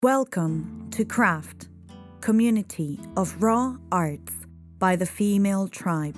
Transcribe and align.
Welcome 0.00 0.90
to 0.92 1.04
Craft, 1.04 1.66
community 2.20 3.00
of 3.16 3.34
raw 3.40 3.74
arts 3.90 4.32
by 4.78 4.94
the 4.94 5.06
female 5.06 5.66
tribe. 5.66 6.14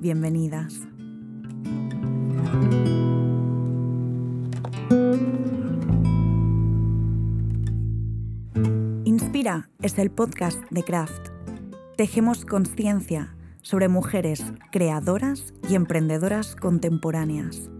Bienvenidas. 0.00 0.86
Inspira 9.04 9.68
es 9.82 9.98
el 9.98 10.12
podcast 10.12 10.60
de 10.70 10.84
Craft. 10.84 11.30
Tejemos 11.96 12.44
conciencia 12.44 13.34
sobre 13.62 13.88
mujeres 13.88 14.40
creadoras 14.70 15.52
y 15.68 15.74
emprendedoras 15.74 16.54
contemporáneas. 16.54 17.70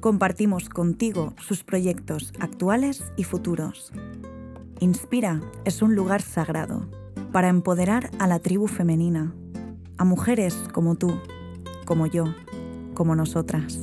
Compartimos 0.00 0.68
contigo 0.68 1.34
sus 1.38 1.62
proyectos 1.62 2.32
actuales 2.40 3.04
y 3.16 3.22
futuros. 3.22 3.92
Inspira 4.82 5.42
es 5.66 5.82
un 5.82 5.94
lugar 5.94 6.22
sagrado 6.22 6.88
para 7.32 7.48
empoderar 7.48 8.10
a 8.18 8.26
la 8.26 8.38
tribu 8.38 8.66
femenina, 8.66 9.34
a 9.98 10.04
mujeres 10.04 10.54
como 10.72 10.94
tú, 10.94 11.20
como 11.84 12.06
yo, 12.06 12.24
como 12.94 13.14
nosotras. 13.14 13.78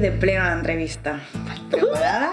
Ir 0.00 0.10
de 0.12 0.12
pleno 0.18 0.42
a 0.42 0.46
la 0.48 0.52
entrevista. 0.54 1.20
¿Preparada? 1.70 2.32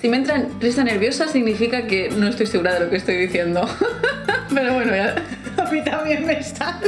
Si 0.00 0.08
me 0.08 0.16
entra 0.16 0.42
risa 0.60 0.82
nerviosa 0.82 1.28
significa 1.28 1.86
que 1.86 2.08
no 2.10 2.28
estoy 2.28 2.46
segura 2.46 2.74
de 2.74 2.80
lo 2.80 2.90
que 2.90 2.96
estoy 2.96 3.16
diciendo. 3.16 3.68
Pero 4.54 4.74
bueno, 4.74 4.94
ya- 4.96 5.14
A 5.58 5.70
mí 5.70 5.82
también 5.84 6.26
me 6.26 6.42
sale. 6.42 6.86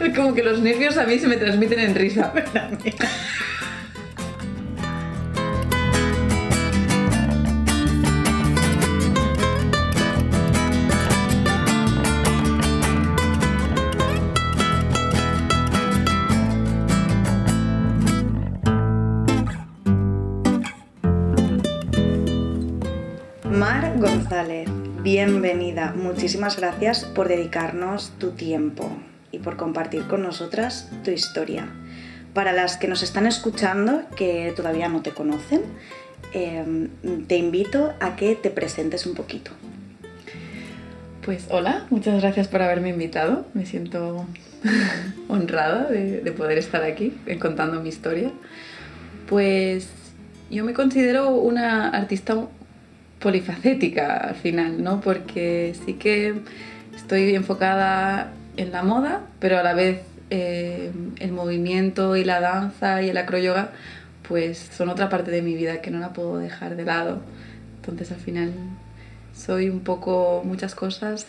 es 0.00 0.16
como 0.16 0.34
que 0.34 0.42
los 0.42 0.60
nervios 0.60 0.96
a 0.98 1.04
mí 1.04 1.18
se 1.18 1.28
me 1.28 1.36
transmiten 1.36 1.78
en 1.78 1.94
risa. 1.94 2.32
Mar 2.34 2.44
Muchísimas 25.92 26.56
gracias 26.56 27.04
por 27.04 27.28
dedicarnos 27.28 28.12
tu 28.18 28.30
tiempo 28.30 28.90
y 29.32 29.38
por 29.38 29.56
compartir 29.56 30.04
con 30.06 30.22
nosotras 30.22 30.90
tu 31.04 31.10
historia. 31.10 31.68
Para 32.32 32.52
las 32.52 32.76
que 32.76 32.88
nos 32.88 33.02
están 33.02 33.26
escuchando, 33.26 34.02
que 34.16 34.52
todavía 34.56 34.88
no 34.88 35.02
te 35.02 35.10
conocen, 35.10 35.62
eh, 36.32 36.88
te 37.28 37.36
invito 37.36 37.92
a 38.00 38.16
que 38.16 38.34
te 38.34 38.50
presentes 38.50 39.06
un 39.06 39.14
poquito. 39.14 39.50
Pues 41.24 41.46
hola, 41.50 41.86
muchas 41.90 42.20
gracias 42.20 42.48
por 42.48 42.62
haberme 42.62 42.90
invitado. 42.90 43.46
Me 43.54 43.66
siento 43.66 44.26
honrada 45.28 45.88
de, 45.90 46.20
de 46.20 46.32
poder 46.32 46.58
estar 46.58 46.82
aquí 46.82 47.14
eh, 47.26 47.38
contando 47.38 47.80
mi 47.80 47.88
historia. 47.88 48.30
Pues 49.28 49.88
yo 50.50 50.64
me 50.64 50.74
considero 50.74 51.30
una 51.30 51.88
artista 51.88 52.36
polifacética 53.24 54.18
al 54.18 54.34
final, 54.34 54.84
¿no? 54.84 55.00
Porque 55.00 55.74
sí 55.86 55.94
que 55.94 56.34
estoy 56.94 57.34
enfocada 57.34 58.34
en 58.58 58.70
la 58.70 58.82
moda, 58.82 59.22
pero 59.40 59.58
a 59.58 59.62
la 59.62 59.72
vez 59.72 60.02
eh, 60.28 60.92
el 61.18 61.32
movimiento 61.32 62.16
y 62.16 62.24
la 62.24 62.40
danza 62.40 63.00
y 63.00 63.08
el 63.08 63.16
acroyoga 63.16 63.70
pues 64.28 64.58
son 64.58 64.90
otra 64.90 65.08
parte 65.08 65.30
de 65.30 65.40
mi 65.40 65.54
vida 65.54 65.80
que 65.80 65.90
no 65.90 66.00
la 66.00 66.12
puedo 66.12 66.36
dejar 66.36 66.76
de 66.76 66.84
lado. 66.84 67.22
Entonces 67.76 68.12
al 68.12 68.20
final 68.20 68.52
soy 69.34 69.70
un 69.70 69.80
poco 69.80 70.42
muchas 70.44 70.74
cosas. 70.74 71.26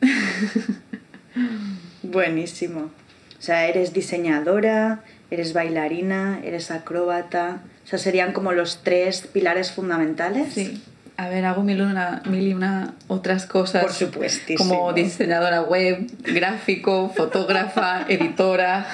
Buenísimo. 2.02 2.90
O 3.38 3.42
sea, 3.42 3.68
eres 3.68 3.92
diseñadora, 3.92 5.04
eres 5.30 5.52
bailarina, 5.52 6.40
eres 6.42 6.72
acróbata. 6.72 7.60
O 7.84 7.86
sea, 7.86 7.98
serían 7.98 8.32
como 8.32 8.52
los 8.52 8.82
tres 8.82 9.22
pilares 9.32 9.70
fundamentales. 9.70 10.54
Sí. 10.54 10.82
A 11.16 11.28
ver, 11.28 11.44
hago 11.44 11.62
mil, 11.62 11.80
una, 11.80 12.22
mil 12.26 12.48
y 12.48 12.54
una 12.54 12.94
otras 13.06 13.46
cosas. 13.46 13.82
Por 13.82 13.92
supuestísimo. 13.92 14.68
Como 14.68 14.92
diseñadora 14.92 15.62
web, 15.62 16.06
gráfico, 16.22 17.12
fotógrafa, 17.14 18.04
editora. 18.08 18.86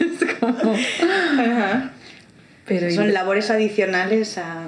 Es 0.00 0.36
como... 0.40 0.74
Ajá. 0.74 1.92
Pero 2.66 2.90
Son 2.90 3.12
labores 3.12 3.50
adicionales 3.50 4.36
a, 4.36 4.66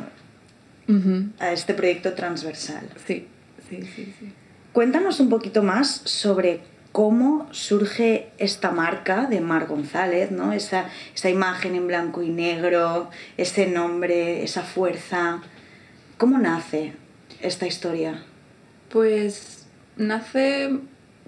a 1.39 1.53
este 1.53 1.75
proyecto 1.75 2.15
transversal. 2.15 2.89
Sí, 3.07 3.27
sí, 3.69 3.83
sí, 3.83 4.15
sí. 4.19 4.33
Cuéntanos 4.73 5.21
un 5.21 5.29
poquito 5.29 5.63
más 5.63 6.03
sobre 6.05 6.61
cómo 6.93 7.47
surge 7.53 8.29
esta 8.39 8.73
marca 8.73 9.27
de 9.27 9.41
Mar 9.41 9.67
González, 9.67 10.31
¿no? 10.31 10.53
Esa, 10.53 10.87
esa 11.15 11.31
imagen 11.31 11.75
en 11.75 11.87
blanco 11.87 12.23
y 12.23 12.31
negro, 12.31 13.11
ese 13.37 13.67
nombre, 13.67 14.43
esa 14.43 14.63
fuerza. 14.63 15.41
¿Cómo 16.19 16.39
nace 16.39 16.95
esta 17.41 17.67
historia? 17.67 18.23
Pues 18.89 19.67
nace 19.97 20.79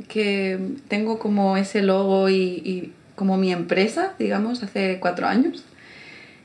que 0.09 0.59
tengo 0.89 1.19
como 1.19 1.57
ese 1.57 1.83
logo 1.83 2.29
y, 2.29 2.35
y 2.65 2.93
como 3.15 3.37
mi 3.37 3.53
empresa, 3.53 4.15
digamos, 4.19 4.63
hace 4.63 4.99
cuatro 4.99 5.29
años. 5.29 5.65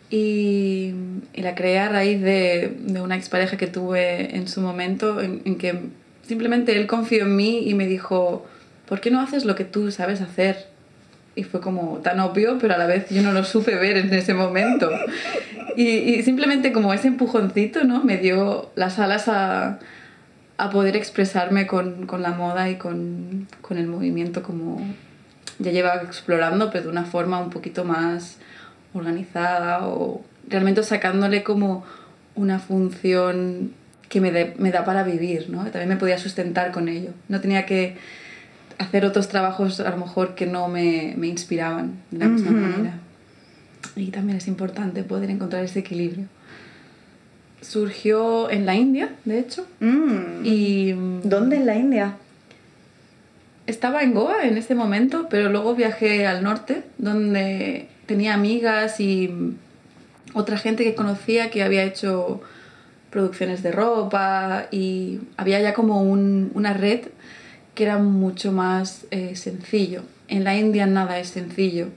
Y, 0.09 0.93
y 1.33 1.41
la 1.41 1.55
creé 1.55 1.79
a 1.79 1.89
raíz 1.89 2.21
de, 2.21 2.77
de 2.79 3.01
una 3.01 3.15
expareja 3.17 3.57
que 3.57 3.67
tuve 3.67 4.35
en 4.35 4.47
su 4.47 4.61
momento, 4.61 5.21
en, 5.21 5.41
en 5.43 5.57
que 5.57 5.79
simplemente 6.25 6.77
él 6.77 6.87
confió 6.87 7.23
en 7.23 7.35
mí 7.35 7.67
y 7.67 7.73
me 7.73 7.87
dijo, 7.87 8.45
¿por 8.87 8.99
qué 9.01 9.11
no 9.11 9.19
haces 9.21 9.45
lo 9.45 9.55
que 9.55 9.65
tú 9.65 9.91
sabes 9.91 10.21
hacer? 10.21 10.65
Y 11.35 11.43
fue 11.43 11.61
como 11.61 11.97
tan 11.99 12.19
obvio, 12.19 12.57
pero 12.59 12.73
a 12.73 12.77
la 12.77 12.87
vez 12.87 13.09
yo 13.09 13.21
no 13.21 13.31
lo 13.31 13.43
supe 13.43 13.75
ver 13.75 13.97
en 13.97 14.11
ese 14.13 14.33
momento. 14.33 14.89
Y, 15.75 15.85
y 15.87 16.23
simplemente 16.23 16.71
como 16.71 16.93
ese 16.93 17.07
empujoncito, 17.07 17.83
¿no? 17.83 18.03
Me 18.03 18.17
dio 18.17 18.71
las 18.75 18.97
alas 18.97 19.27
a, 19.27 19.77
a 20.57 20.69
poder 20.71 20.95
expresarme 20.95 21.67
con, 21.67 22.07
con 22.07 22.23
la 22.23 22.31
moda 22.31 22.69
y 22.71 22.77
con, 22.77 23.47
con 23.61 23.77
el 23.77 23.85
movimiento 23.87 24.41
como 24.41 24.81
ya 25.59 25.71
llevaba 25.71 26.01
explorando, 26.01 26.71
pero 26.71 26.85
de 26.85 26.89
una 26.89 27.03
forma 27.05 27.39
un 27.39 27.51
poquito 27.51 27.83
más 27.83 28.37
organizada 28.93 29.87
o 29.87 30.23
realmente 30.49 30.81
sacándole 30.83 31.43
como 31.43 31.83
una 32.35 32.57
función 32.59 33.73
que 34.09 34.21
me, 34.21 34.31
de- 34.31 34.55
me 34.57 34.71
da 34.71 34.85
para 34.85 35.03
vivir, 35.03 35.49
¿no? 35.49 35.63
También 35.65 35.89
me 35.89 35.97
podía 35.97 36.17
sustentar 36.17 36.71
con 36.71 36.87
ello. 36.89 37.11
No 37.27 37.41
tenía 37.41 37.65
que 37.65 37.97
hacer 38.77 39.05
otros 39.05 39.27
trabajos 39.27 39.79
a 39.79 39.89
lo 39.89 39.97
mejor 39.97 40.35
que 40.35 40.45
no 40.45 40.67
me, 40.67 41.13
me 41.17 41.27
inspiraban 41.27 41.93
de 42.11 42.19
la 42.19 42.27
misma 42.27 42.51
manera. 42.51 42.93
Y 43.95 44.07
también 44.11 44.37
es 44.37 44.47
importante 44.47 45.03
poder 45.03 45.29
encontrar 45.29 45.63
ese 45.63 45.79
equilibrio. 45.79 46.25
Surgió 47.61 48.49
en 48.51 48.65
la 48.65 48.75
India, 48.75 49.09
de 49.25 49.39
hecho, 49.39 49.65
Mm, 49.79 50.43
y 50.45 50.91
¿Dónde 51.23 51.57
en 51.57 51.65
la 51.65 51.75
India? 51.75 52.15
estaba 53.65 54.03
en 54.03 54.13
Goa 54.13 54.45
en 54.45 54.57
ese 54.57 54.75
momento, 54.75 55.27
pero 55.29 55.49
luego 55.49 55.75
viajé 55.75 56.25
al 56.27 56.43
norte, 56.43 56.83
donde 56.99 57.87
tenía 58.05 58.33
amigas 58.35 58.99
y 58.99 59.55
otra 60.33 60.57
gente 60.57 60.83
que 60.83 60.95
conocía 60.95 61.49
que 61.49 61.63
había 61.63 61.83
hecho 61.83 62.41
producciones 63.09 63.63
de 63.63 63.71
ropa 63.71 64.67
y 64.71 65.19
había 65.35 65.59
ya 65.59 65.73
como 65.73 66.01
un- 66.03 66.51
una 66.53 66.73
red 66.73 67.01
que 67.77 67.83
era 67.83 67.99
mucho 67.99 68.51
más 68.51 69.05
eh, 69.11 69.35
sencillo. 69.35 70.01
En 70.27 70.43
la 70.43 70.57
India 70.57 70.87
nada 70.87 71.19
es 71.19 71.27
sencillo. 71.29 71.89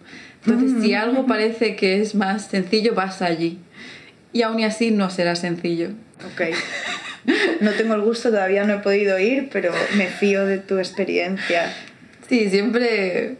Entonces, 0.44 0.82
si 0.82 0.92
algo 0.92 1.26
parece 1.26 1.74
que 1.74 2.02
es 2.02 2.14
más 2.14 2.48
sencillo, 2.48 2.94
vas 2.94 3.22
allí. 3.22 3.58
Y 4.34 4.42
aún 4.42 4.60
y 4.60 4.64
así 4.64 4.90
no 4.90 5.08
será 5.08 5.34
sencillo. 5.36 5.88
Ok. 6.32 6.54
No 7.62 7.72
tengo 7.72 7.94
el 7.94 8.02
gusto, 8.02 8.28
todavía 8.28 8.64
no 8.64 8.74
he 8.74 8.78
podido 8.78 9.18
ir, 9.18 9.48
pero 9.50 9.72
me 9.96 10.06
fío 10.06 10.44
de 10.46 10.58
tu 10.58 10.78
experiencia. 10.78 11.72
Sí, 12.28 12.50
siempre. 12.50 13.36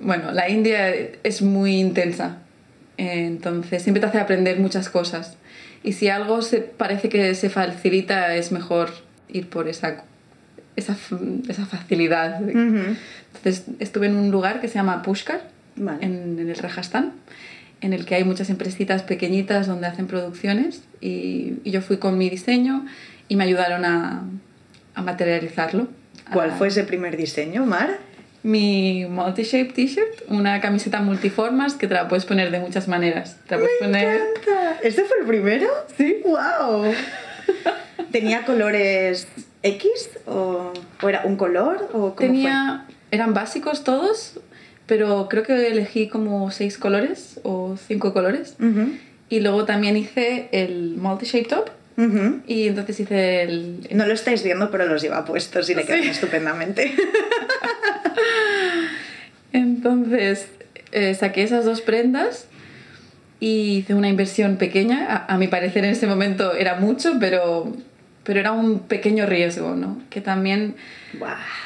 Bueno, 0.00 0.32
la 0.32 0.48
India 0.48 0.92
es 1.22 1.40
muy 1.40 1.76
intensa. 1.78 2.38
Entonces, 2.96 3.82
siempre 3.84 4.00
te 4.00 4.06
hace 4.06 4.18
aprender 4.18 4.58
muchas 4.58 4.88
cosas. 4.88 5.36
Y 5.84 5.92
si 5.92 6.08
algo 6.08 6.42
se 6.42 6.60
parece 6.60 7.08
que 7.08 7.34
se 7.36 7.48
facilita, 7.48 8.34
es 8.34 8.50
mejor 8.50 8.90
ir 9.28 9.48
por 9.48 9.68
esa, 9.68 10.04
esa, 10.78 10.96
esa 11.48 11.66
facilidad. 11.66 12.40
Ujú. 12.42 12.96
Entonces, 13.34 13.64
estuve 13.80 14.06
en 14.06 14.16
un 14.16 14.30
lugar 14.30 14.60
que 14.60 14.68
se 14.68 14.74
llama 14.74 15.02
Pushkar, 15.02 15.42
Vale. 15.76 15.98
en, 16.04 16.38
en 16.38 16.48
el 16.48 16.56
Rajasthan, 16.56 17.12
en 17.80 17.92
el 17.92 18.04
que 18.06 18.14
hay 18.16 18.24
muchas 18.24 18.50
empresitas 18.50 19.02
pequeñitas 19.02 19.66
donde 19.66 19.86
hacen 19.86 20.06
producciones 20.06 20.82
y, 21.00 21.54
y 21.64 21.70
yo 21.70 21.80
fui 21.82 21.98
con 21.98 22.16
mi 22.18 22.28
diseño 22.30 22.86
y 23.28 23.36
me 23.36 23.44
ayudaron 23.44 23.84
a, 23.84 24.22
a 24.94 25.02
materializarlo. 25.02 25.88
¿Cuál 26.32 26.50
A- 26.50 26.54
fue 26.56 26.68
ese 26.68 26.84
primer 26.84 27.16
diseño, 27.16 27.64
Mar? 27.66 27.98
Mi 28.42 29.04
multi-shape 29.08 29.72
t-shirt, 29.72 30.22
una 30.28 30.60
camiseta 30.60 31.00
multiformas 31.00 31.74
que 31.74 31.86
te 31.88 31.94
la 31.94 32.06
puedes 32.08 32.24
poner 32.24 32.50
de 32.52 32.60
muchas 32.60 32.86
maneras. 32.88 33.36
Te 33.48 33.56
la 33.56 33.60
puedes 33.62 33.76
poner... 33.80 34.20
encanta. 34.20 34.78
¿Este 34.82 35.02
fue 35.04 35.16
el 35.20 35.26
primero? 35.26 35.66
Sí. 35.96 36.18
¡Wow! 36.24 36.92
¿Tenía 38.12 38.44
colores 38.44 39.26
X 39.62 40.10
o, 40.26 40.72
o 41.02 41.08
era 41.08 41.22
un 41.24 41.36
color 41.36 41.88
o 41.92 42.14
cómo 42.14 42.16
Tenía, 42.16 42.86
eran 43.10 43.34
básicos 43.34 43.84
todos, 43.84 44.38
pero 44.86 45.28
creo 45.28 45.42
que 45.42 45.68
elegí 45.68 46.08
como 46.08 46.50
seis 46.50 46.78
colores 46.78 47.40
o 47.42 47.76
cinco 47.88 48.12
colores. 48.12 48.56
Y 49.28 49.40
luego 49.40 49.64
también 49.64 49.96
hice 49.96 50.48
el 50.52 50.96
multi-shape 50.96 51.48
top 51.48 51.68
ujú. 51.98 52.40
y 52.46 52.68
entonces 52.68 53.00
hice 53.00 53.42
el... 53.42 53.86
No 53.92 54.06
lo 54.06 54.14
estáis 54.14 54.42
viendo, 54.42 54.70
pero 54.70 54.86
los 54.86 55.02
lleva 55.02 55.24
puestos 55.26 55.68
y 55.68 55.74
le 55.74 55.84
quedan 55.84 56.02
Sí. 56.02 56.08
estupendamente. 56.08 56.94
Entonces 59.52 60.46
eh, 60.92 61.14
saqué 61.14 61.42
esas 61.42 61.64
dos 61.64 61.80
prendas 61.80 62.46
y 63.40 63.78
hice 63.78 63.94
una 63.94 64.08
inversión 64.08 64.56
pequeña. 64.56 65.06
A, 65.28 65.34
a 65.34 65.38
mi 65.38 65.48
parecer 65.48 65.84
en 65.84 65.90
ese 65.90 66.06
momento 66.06 66.54
era 66.54 66.76
mucho, 66.76 67.14
pero, 67.20 67.72
pero 68.28 68.40
era 68.40 68.52
un 68.52 68.80
pequeño 68.80 69.24
riesgo, 69.24 69.74
¿no? 69.74 70.02
Que 70.10 70.20
también 70.20 70.74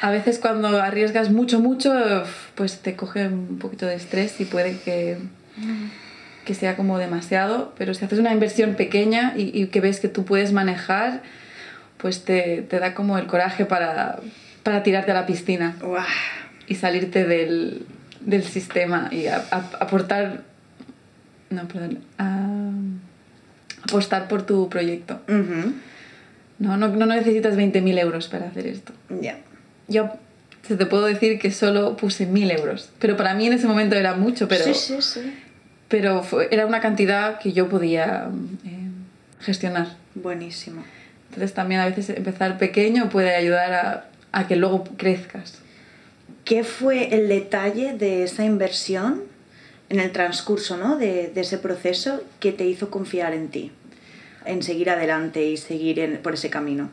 a 0.01 0.09
veces 0.11 0.39
cuando 0.39 0.81
arriesgas 0.81 1.29
mucho, 1.29 1.59
mucho, 1.59 1.91
pues 2.55 2.79
te 2.79 2.95
coge 2.95 3.27
un 3.27 3.59
poquito 3.59 3.85
de 3.85 3.95
estrés 3.95 4.39
y 4.39 4.45
puede 4.45 4.77
que, 4.79 5.17
que 6.45 6.55
sea 6.55 6.77
como 6.77 6.97
demasiado. 6.97 7.73
Pero 7.77 7.93
si 7.93 8.05
haces 8.05 8.17
una 8.17 8.31
inversión 8.31 8.75
pequeña 8.75 9.33
y, 9.35 9.51
y 9.61 9.67
que 9.67 9.81
ves 9.81 9.99
que 9.99 10.07
tú 10.07 10.23
puedes 10.23 10.53
manejar, 10.53 11.21
pues 11.97 12.23
te, 12.23 12.61
te 12.61 12.79
da 12.79 12.93
como 12.93 13.17
el 13.17 13.25
coraje 13.27 13.65
para, 13.65 14.19
para 14.63 14.83
tirarte 14.83 15.11
a 15.11 15.15
la 15.15 15.25
piscina 15.25 15.75
y 16.67 16.75
salirte 16.75 17.25
del, 17.25 17.85
del 18.21 18.43
sistema 18.45 19.09
y 19.11 19.27
aportar. 19.27 20.43
No, 21.49 21.67
perdón. 21.67 21.99
a- 22.17 22.71
apostar 23.83 24.29
por 24.29 24.43
tu 24.43 24.69
proyecto. 24.69 25.19
Ujú. 25.27 25.73
No, 26.63 26.77
no, 26.77 26.87
no 26.87 27.05
necesitas 27.05 27.55
20.000 27.57 27.97
euros 27.99 28.27
para 28.29 28.47
hacer 28.47 28.67
esto. 28.67 28.93
Ya. 29.21 29.37
Yo 29.87 30.09
se 30.67 30.77
te 30.77 30.85
puedo 30.85 31.05
decir 31.05 31.37
que 31.39 31.51
solo 31.51 31.97
puse 31.97 32.25
1.000 32.25 32.51
euros. 32.57 32.89
Pero 32.99 33.17
para 33.17 33.33
mí 33.33 33.47
en 33.47 33.53
ese 33.53 33.67
momento 33.67 33.95
era 33.95 34.15
mucho, 34.15 34.47
pero, 34.47 34.63
Sí, 34.63 34.73
sí, 34.73 35.01
sí. 35.01 35.33
pero 35.89 36.23
fue- 36.23 36.47
era 36.51 36.65
una 36.65 36.79
cantidad 36.79 37.37
que 37.39 37.51
yo 37.51 37.67
podía 37.67 38.29
eh, 38.65 38.87
gestionar. 39.41 39.87
Buenísimo. 40.15 40.83
Entonces 41.29 41.53
también 41.53 41.81
a 41.81 41.85
veces 41.85 42.09
empezar 42.09 42.57
pequeño 42.57 43.09
puede 43.09 43.35
ayudar 43.35 43.73
a, 43.73 44.09
a 44.31 44.47
que 44.47 44.55
luego 44.55 44.85
crezcas. 44.97 45.59
¿Qué 46.45 46.63
fue 46.63 47.13
el 47.15 47.27
detalle 47.27 47.93
de 47.93 48.23
esa 48.23 48.45
inversión 48.45 49.23
en 49.89 49.99
el 49.99 50.11
transcurso 50.11 50.77
¿no? 50.77 50.97
de, 50.97 51.29
de 51.33 51.41
ese 51.41 51.57
proceso 51.57 52.21
que 52.39 52.51
te 52.53 52.65
hizo 52.65 52.89
confiar 52.89 53.33
en 53.33 53.49
ti? 53.49 53.71
En 54.45 54.61
seguir 54.63 54.89
adelante 54.89 55.45
y 55.45 55.57
seguir 55.57 55.99
en- 55.99 56.17
por 56.17 56.33
ese 56.33 56.49
camino. 56.49 56.89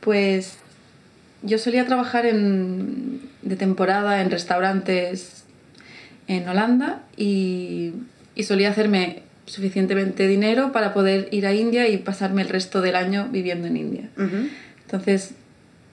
Pues 0.00 0.58
yo 1.42 1.58
solía 1.58 1.84
trabajar 1.86 2.26
en, 2.26 3.20
de 3.42 3.56
temporada 3.56 4.20
en 4.22 4.30
restaurantes 4.30 5.44
en 6.26 6.48
Holanda 6.48 7.02
y, 7.16 7.92
y 8.34 8.42
solía 8.44 8.70
hacerme 8.70 9.22
suficientemente 9.46 10.26
dinero 10.26 10.72
para 10.72 10.94
poder 10.94 11.28
ir 11.30 11.46
a 11.46 11.52
India 11.52 11.86
y 11.88 11.98
pasarme 11.98 12.40
el 12.42 12.48
resto 12.48 12.80
del 12.80 12.96
año 12.96 13.28
viviendo 13.30 13.66
en 13.66 13.76
India. 13.76 14.08
Entonces, 14.86 15.32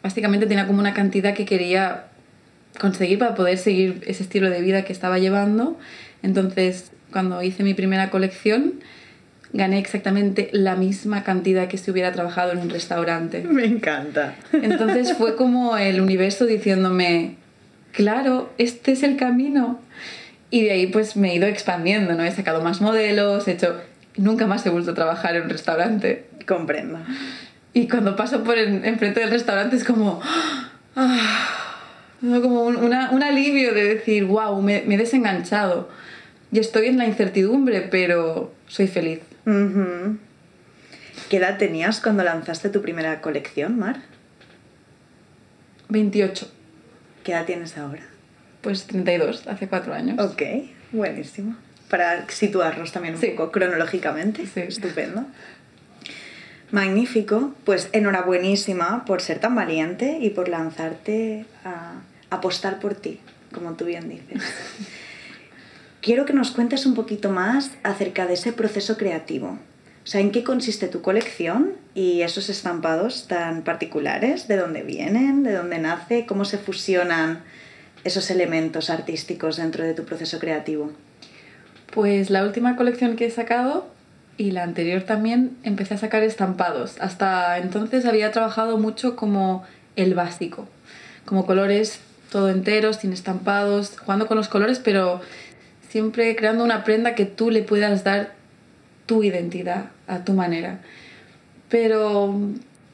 básicamente 0.03 0.45
tenía 0.45 0.67
como 0.67 0.79
una 0.79 0.93
cantidad 0.93 1.33
que 1.33 1.43
quería 1.45 2.05
conseguir 2.79 3.19
para 3.19 3.35
poder 3.35 3.57
seguir 3.57 4.01
ese 4.07 4.23
estilo 4.23 4.49
de 4.49 4.61
vida 4.61 4.83
que 4.85 4.93
estaba 4.93 5.19
llevando. 5.19 5.77
Entonces, 6.23 6.91
cuando 7.11 7.43
hice 7.43 7.63
mi 7.63 7.73
primera 7.73 8.09
colección, 8.09 8.75
gané 9.53 9.79
exactamente 9.79 10.49
la 10.53 10.75
misma 10.75 11.23
cantidad 11.23 11.67
que 11.67 11.77
si 11.77 11.91
hubiera 11.91 12.11
trabajado 12.11 12.51
en 12.53 12.59
un 12.59 12.69
restaurante. 12.69 13.41
Me 13.49 13.65
encanta. 13.65 14.35
Entonces 14.53 15.13
fue 15.17 15.35
como 15.35 15.77
el 15.77 15.99
universo 16.01 16.45
diciéndome, 16.45 17.35
claro, 17.91 18.49
este 18.57 18.93
es 18.93 19.03
el 19.03 19.17
camino. 19.17 19.79
Y 20.49 20.63
de 20.63 20.71
ahí 20.71 20.87
pues 20.87 21.15
me 21.15 21.31
he 21.31 21.35
ido 21.35 21.47
expandiendo, 21.47 22.13
¿no? 22.13 22.23
He 22.25 22.31
sacado 22.31 22.61
más 22.61 22.81
modelos, 22.81 23.47
he 23.47 23.53
hecho... 23.53 23.79
Nunca 24.17 24.45
más 24.47 24.65
he 24.65 24.69
vuelto 24.69 24.91
a 24.91 24.93
trabajar 24.93 25.37
en 25.37 25.43
un 25.43 25.49
restaurante. 25.49 26.25
Comprendo. 26.45 26.99
Y 27.73 27.87
cuando 27.87 28.17
paso 28.17 28.43
por 28.43 28.57
en, 28.57 28.83
enfrente 28.83 29.21
del 29.21 29.29
restaurante 29.31 29.77
es 29.77 29.85
como... 29.85 30.19
ah, 30.97 31.47
como 32.19 32.63
un, 32.65 32.75
una- 32.75 33.11
un 33.11 33.23
alivio 33.23 33.73
de 33.73 33.83
decir, 33.95 34.25
wow, 34.25 34.61
me, 34.61 34.83
me 34.85 34.95
he 34.95 34.97
desenganchado. 34.97 35.89
Y 36.51 36.59
estoy 36.59 36.87
en 36.87 36.97
la 36.97 37.05
incertidumbre, 37.05 37.81
pero 37.89 38.53
soy 38.67 38.87
feliz. 38.87 39.19
Ujú. 39.45 40.17
¿Qué 41.29 41.37
edad 41.37 41.57
tenías 41.57 41.99
cuando 42.01 42.23
lanzaste 42.23 42.69
tu 42.69 42.81
primera 42.81 43.21
colección, 43.21 43.77
Mar? 43.79 44.01
28, 45.89 46.49
¿Qué 47.23 47.31
edad 47.33 47.45
tienes 47.45 47.77
ahora? 47.77 48.03
pues 48.61 48.85
32, 48.85 49.47
hace 49.47 49.67
cuatro 49.67 49.93
años. 49.93 50.19
Ok, 50.19 50.41
buenísimo. 50.91 51.55
Para 51.89 52.29
situarnos 52.29 52.91
también 52.91 53.15
un 53.15 53.21
Sí. 53.21 53.27
poco 53.29 53.51
cronológicamente. 53.51 54.45
Sí. 54.45 54.61
Estupendo. 54.61 55.25
Magnífico. 56.69 57.53
Pues 57.65 57.89
enhorabuenísima 57.91 59.03
por 59.05 59.21
ser 59.21 59.39
tan 59.39 59.55
valiente 59.55 60.19
y 60.21 60.29
por 60.29 60.47
lanzarte 60.47 61.45
a 61.65 61.93
apostar 62.29 62.79
por 62.79 62.93
ti, 62.93 63.19
como 63.51 63.73
tú 63.73 63.85
bien 63.85 64.07
dices. 64.09 64.41
Quiero 66.01 66.25
que 66.25 66.33
nos 66.33 66.49
cuentes 66.49 66.87
un 66.87 66.95
poquito 66.95 67.29
más 67.29 67.71
acerca 67.83 68.25
de 68.25 68.33
ese 68.33 68.53
proceso 68.53 68.97
creativo. 68.97 69.59
O 70.03 70.07
sea, 70.07 70.19
¿en 70.19 70.31
qué 70.31 70.43
consiste 70.43 70.87
tu 70.87 71.03
colección 71.03 71.73
y 71.93 72.23
esos 72.23 72.49
estampados 72.49 73.27
tan 73.27 73.61
particulares? 73.61 74.47
¿De 74.47 74.57
dónde 74.57 74.81
vienen? 74.81 75.43
¿De 75.43 75.53
dónde 75.53 75.77
nace? 75.77 76.25
¿Cómo 76.25 76.43
se 76.43 76.57
fusionan 76.57 77.43
esos 78.03 78.31
elementos 78.31 78.89
artísticos 78.89 79.57
dentro 79.57 79.83
de 79.83 79.93
tu 79.93 80.03
proceso 80.03 80.39
creativo? 80.39 80.91
Pues 81.93 82.31
la 82.31 82.43
última 82.45 82.75
colección 82.75 83.15
que 83.15 83.27
he 83.27 83.31
sacado 83.31 83.87
y 84.37 84.49
la 84.51 84.63
anterior 84.63 85.03
también 85.03 85.55
empecé 85.61 85.93
a 85.93 85.97
sacar 85.99 86.23
estampados. 86.23 86.95
Hasta 86.99 87.59
entonces 87.59 88.07
había 88.07 88.31
trabajado 88.31 88.79
mucho 88.79 89.15
como 89.15 89.63
el 89.95 90.15
básico, 90.15 90.67
como 91.25 91.45
colores 91.45 91.99
todo 92.31 92.49
enteros, 92.49 92.95
sin 92.95 93.11
estampados, 93.11 93.99
jugando 93.99 94.25
con 94.25 94.37
los 94.37 94.47
colores, 94.47 94.79
pero 94.79 95.19
siempre 95.91 96.35
creando 96.37 96.63
una 96.63 96.85
prenda 96.85 97.15
que 97.15 97.25
tú 97.25 97.51
le 97.51 97.63
puedas 97.63 98.05
dar 98.05 98.31
tu 99.05 99.23
identidad 99.23 99.87
a 100.07 100.23
tu 100.23 100.31
manera. 100.31 100.79
Pero 101.67 102.33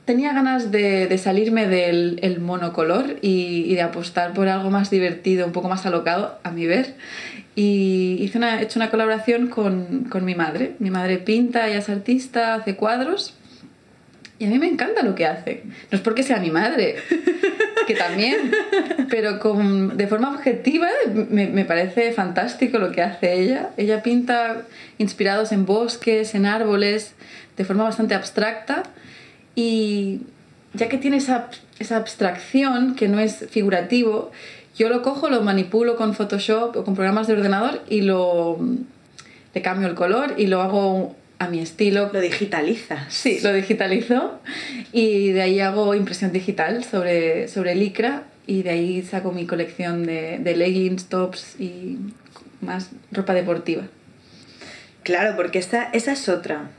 tenía 0.06 0.34
ganas 0.34 0.72
de, 0.72 1.06
de 1.06 1.18
salirme 1.20 1.68
del 1.68 2.20
el 2.24 2.40
monocolor 2.40 3.18
y, 3.22 3.66
y 3.68 3.76
de 3.76 3.82
apostar 3.84 4.34
por 4.34 4.48
algo 4.48 4.72
más 4.72 4.90
divertido, 4.90 5.46
un 5.46 5.52
poco 5.52 5.70
más 5.70 5.86
alocado, 5.86 6.40
a 6.44 6.50
mi 6.50 6.66
ver. 6.66 6.96
Y 7.56 8.18
hice 8.20 8.40
una, 8.40 8.60
he 8.60 8.64
hecho 8.64 8.80
una 8.80 8.90
colaboración 8.90 9.48
con, 9.48 10.06
con 10.10 10.26
mi 10.26 10.34
madre. 10.34 10.76
Mi 10.80 10.90
madre 10.90 11.18
pinta, 11.20 11.68
ella 11.68 11.80
es 11.80 11.90
artista, 11.90 12.56
hace 12.56 12.76
cuadros. 12.76 13.37
Y 14.40 14.46
a 14.46 14.50
mí 14.50 14.60
me 14.60 14.68
encanta 14.68 15.04
lo 15.04 15.16
que 15.16 15.26
hace. 15.26 15.64
No 15.92 15.98
es 15.98 16.02
porque 16.02 16.24
sea 16.24 16.38
mi 16.38 16.52
madre, 16.52 16.98
que 17.88 17.96
también, 17.96 18.52
pero 19.10 19.40
con, 19.40 19.98
de 19.98 20.08
forma 20.08 20.32
objetiva 20.32 20.88
me, 21.30 21.48
me 21.48 21.66
parece 21.66 22.12
fantástico 22.12 22.78
lo 22.78 22.92
que 22.92 23.02
hace 23.02 23.42
ella. 23.42 23.70
Ella 23.78 24.04
pinta 24.04 24.64
inspirados 25.00 25.52
en 25.52 25.66
bosques, 25.66 26.36
en 26.36 26.46
árboles, 26.46 27.14
de 27.58 27.66
forma 27.66 27.84
bastante 27.84 28.14
abstracta. 28.14 28.84
Y 29.56 30.22
ya 30.74 30.88
que 30.88 30.98
tiene 30.98 31.18
esa, 31.18 31.50
esa 31.80 31.98
abstracción, 31.98 32.96
que 32.96 33.08
no 33.08 33.20
es 33.20 33.48
figurativo, 33.50 34.32
yo 34.78 34.90
lo 34.90 35.02
cojo, 35.02 35.30
lo 35.30 35.42
manipulo 35.42 35.96
con 35.96 36.14
Photoshop 36.14 36.78
o 36.78 36.84
con 36.84 36.94
programas 36.94 37.26
de 37.26 37.34
ordenador 37.34 37.82
y 37.90 38.02
lo, 38.02 38.60
le 39.54 39.62
cambio 39.64 39.88
el 39.88 39.96
color 39.96 40.36
y 40.38 40.46
lo 40.46 40.62
hago 40.62 41.16
a 41.40 41.50
mi 41.50 41.60
estilo, 41.60 42.10
Lo 42.12 42.20
digitalizas. 42.20 43.14
Sí, 43.14 43.40
lo 43.42 43.54
digitalizo 43.54 44.40
y 44.92 45.32
de 45.32 45.42
ahí 45.42 45.60
hago 45.60 45.94
impresión 45.94 46.32
digital 46.32 46.84
sobre, 46.84 47.48
sobre 47.48 47.76
licra 47.76 48.24
y 48.48 48.64
de 48.64 48.70
ahí 48.72 49.04
saco 49.04 49.32
mi 49.32 49.46
colección 49.46 50.06
de, 50.06 50.40
de 50.40 50.56
leggings, 50.56 51.06
tops 51.06 51.60
y 51.60 51.98
más 52.62 52.90
ropa 53.12 53.34
deportiva. 53.34 53.84
Claro, 55.04 55.36
porque 55.36 55.60
esa, 55.60 55.84
esa 55.92 56.14
es 56.14 56.28
otra. 56.28 56.70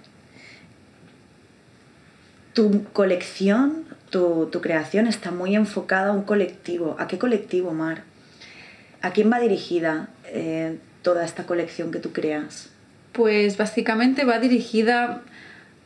Tu 2.52 2.84
colección, 2.92 3.84
tu, 4.10 4.48
tu 4.50 4.60
creación 4.60 5.06
está 5.06 5.30
muy 5.30 5.54
enfocada 5.54 6.08
a 6.08 6.12
un 6.12 6.22
colectivo. 6.22 6.96
¿A 6.98 7.06
qué 7.06 7.18
colectivo, 7.18 7.72
Mar? 7.72 8.02
¿A 9.00 9.12
quién 9.12 9.30
va 9.32 9.38
dirigida 9.38 10.08
eh, 10.26 10.78
toda 11.02 11.24
esta 11.24 11.46
colección 11.46 11.92
que 11.92 12.00
tú 12.00 12.12
creas? 12.12 12.70
Pues 13.12 13.56
básicamente 13.56 14.24
va 14.24 14.38
dirigida 14.38 15.22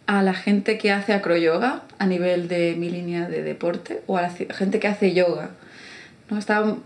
a 0.07 0.23
la 0.23 0.35
gente 0.35 0.79
que 0.79 0.93
hace 0.93 1.13
acroyoga 1.13 1.83
a 1.99 2.07
nivel 2.07 2.49
de 2.49 2.75
mi 2.77 2.91
línea 2.91 3.29
de 3.29 3.43
deporte 3.43 4.03
o 4.07 4.19
a 4.19 4.23
la 4.23 4.31
gente 4.31 4.81
que 4.81 4.89
hace 4.89 5.15
yoga. 5.15 5.51
¿no? 6.29 6.39
Está, 6.39 6.77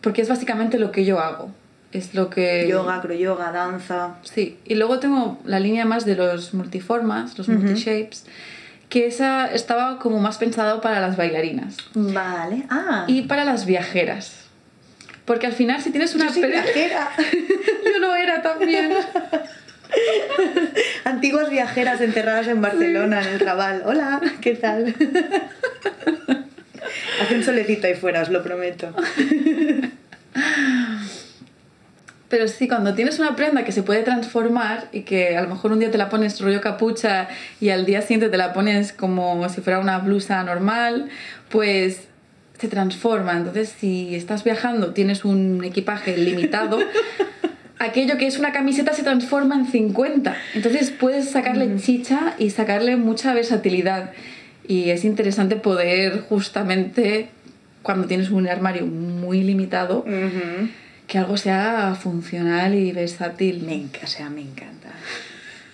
porque 0.00 0.22
es 0.22 0.28
básicamente 0.28 0.78
lo 0.78 0.92
que 0.92 1.04
yo 1.04 1.20
hago. 1.20 1.50
Es 1.92 2.14
lo 2.14 2.28
que... 2.30 2.68
Yoga, 2.68 2.96
acroyoga, 2.96 3.52
danza. 3.52 4.16
Sí, 4.22 4.58
y 4.64 4.74
luego 4.74 4.98
tengo 4.98 5.38
la 5.44 5.60
línea 5.60 5.84
más 5.84 6.04
de 6.04 6.16
los 6.16 6.52
multiformas, 6.52 7.38
los 7.38 7.48
multishapes, 7.48 8.26
que 8.88 9.06
esa 9.06 9.46
estaba 9.46 9.98
como 9.98 10.18
más 10.18 10.36
pensado 10.36 10.80
para 10.80 11.00
las 11.00 11.16
bailarinas. 11.16 11.76
Vale, 11.94 12.64
ah. 12.68 13.04
Y 13.06 13.22
para 13.22 13.44
las 13.44 13.66
viajeras. 13.66 14.45
Porque 15.26 15.46
al 15.46 15.52
final 15.52 15.82
si 15.82 15.90
tienes 15.90 16.14
una... 16.14 16.32
Yo 16.32 16.46
viajera. 16.46 17.10
yo 17.84 17.98
lo 17.98 18.14
era 18.14 18.42
también. 18.42 18.92
Antiguas 21.04 21.50
viajeras 21.50 22.00
enterradas 22.00 22.48
en 22.48 22.62
Barcelona, 22.62 23.22
en 23.22 23.28
el 23.28 23.40
Raval. 23.40 23.82
Hola, 23.84 24.20
¿qué 24.40 24.54
tal? 24.54 24.94
Hace 27.20 27.34
un 27.34 27.42
solecito 27.42 27.86
ahí 27.86 27.94
fuera, 27.94 28.22
os 28.22 28.28
lo 28.28 28.42
prometo. 28.42 28.94
Pero 32.28 32.48
sí, 32.48 32.68
cuando 32.68 32.94
tienes 32.94 33.18
una 33.18 33.36
prenda 33.36 33.64
que 33.64 33.72
se 33.72 33.82
puede 33.82 34.02
transformar 34.02 34.88
y 34.92 35.02
que 35.02 35.36
a 35.36 35.42
lo 35.42 35.48
mejor 35.48 35.72
un 35.72 35.78
día 35.78 35.90
te 35.90 35.98
la 35.98 36.08
pones 36.08 36.40
rollo 36.40 36.60
capucha 36.60 37.28
y 37.60 37.70
al 37.70 37.86
día 37.86 38.02
siguiente 38.02 38.28
te 38.28 38.36
la 38.36 38.52
pones 38.52 38.92
como 38.92 39.48
si 39.48 39.60
fuera 39.60 39.78
una 39.78 39.98
blusa 39.98 40.42
normal, 40.42 41.08
pues 41.48 42.08
se 42.58 42.68
transforma. 42.68 43.32
Entonces, 43.36 43.74
si 43.78 44.14
estás 44.14 44.44
viajando, 44.44 44.92
tienes 44.92 45.24
un 45.24 45.62
equipaje 45.64 46.16
limitado, 46.16 46.78
aquello 47.78 48.16
que 48.16 48.26
es 48.26 48.38
una 48.38 48.52
camiseta 48.52 48.92
se 48.92 49.02
transforma 49.02 49.54
en 49.56 49.66
50. 49.66 50.36
Entonces 50.54 50.90
puedes 50.90 51.30
sacarle 51.30 51.76
chicha 51.80 52.34
y 52.38 52.50
sacarle 52.50 52.96
mucha 52.96 53.34
versatilidad. 53.34 54.12
Y 54.66 54.90
es 54.90 55.04
interesante 55.04 55.56
poder 55.56 56.20
justamente, 56.22 57.28
cuando 57.82 58.06
tienes 58.08 58.30
un 58.30 58.48
armario 58.48 58.86
muy 58.86 59.42
limitado, 59.42 59.98
Ujú. 60.00 60.68
que 61.06 61.18
algo 61.18 61.36
sea 61.36 61.94
funcional 62.00 62.74
y 62.74 62.90
versátil. 62.92 63.62
Me, 63.64 63.74
enc- 63.76 64.02
o 64.02 64.06
sea, 64.08 64.28
me 64.30 64.40
encanta. 64.40 64.88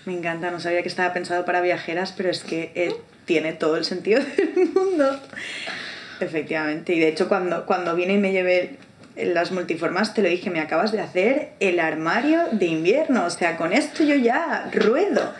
Me 0.04 0.12
encanta, 0.18 0.50
no 0.50 0.58
sabía 0.60 0.82
que 0.82 0.88
estaba 0.88 1.12
pensado 1.14 1.44
para 1.44 1.60
viajeras, 1.60 2.12
pero 2.14 2.28
es 2.28 2.42
que 2.42 2.72
eh, 2.74 2.92
tiene 3.24 3.52
todo 3.52 3.76
el 3.76 3.84
sentido 3.84 4.20
del 4.36 4.68
mundo. 4.74 5.20
Efectivamente, 6.22 6.94
y 6.94 7.00
de 7.00 7.08
hecho 7.08 7.28
cuando, 7.28 7.66
cuando 7.66 7.94
vine 7.94 8.14
y 8.14 8.18
me 8.18 8.32
llevé 8.32 8.76
las 9.16 9.52
multiformas, 9.52 10.14
te 10.14 10.22
lo 10.22 10.28
dije, 10.28 10.50
me 10.50 10.60
acabas 10.60 10.92
de 10.92 11.00
hacer 11.00 11.50
el 11.60 11.80
armario 11.80 12.40
de 12.52 12.66
invierno, 12.66 13.26
o 13.26 13.30
sea, 13.30 13.56
con 13.56 13.72
esto 13.72 14.04
yo 14.04 14.14
ya 14.14 14.70
ruedo. 14.72 15.34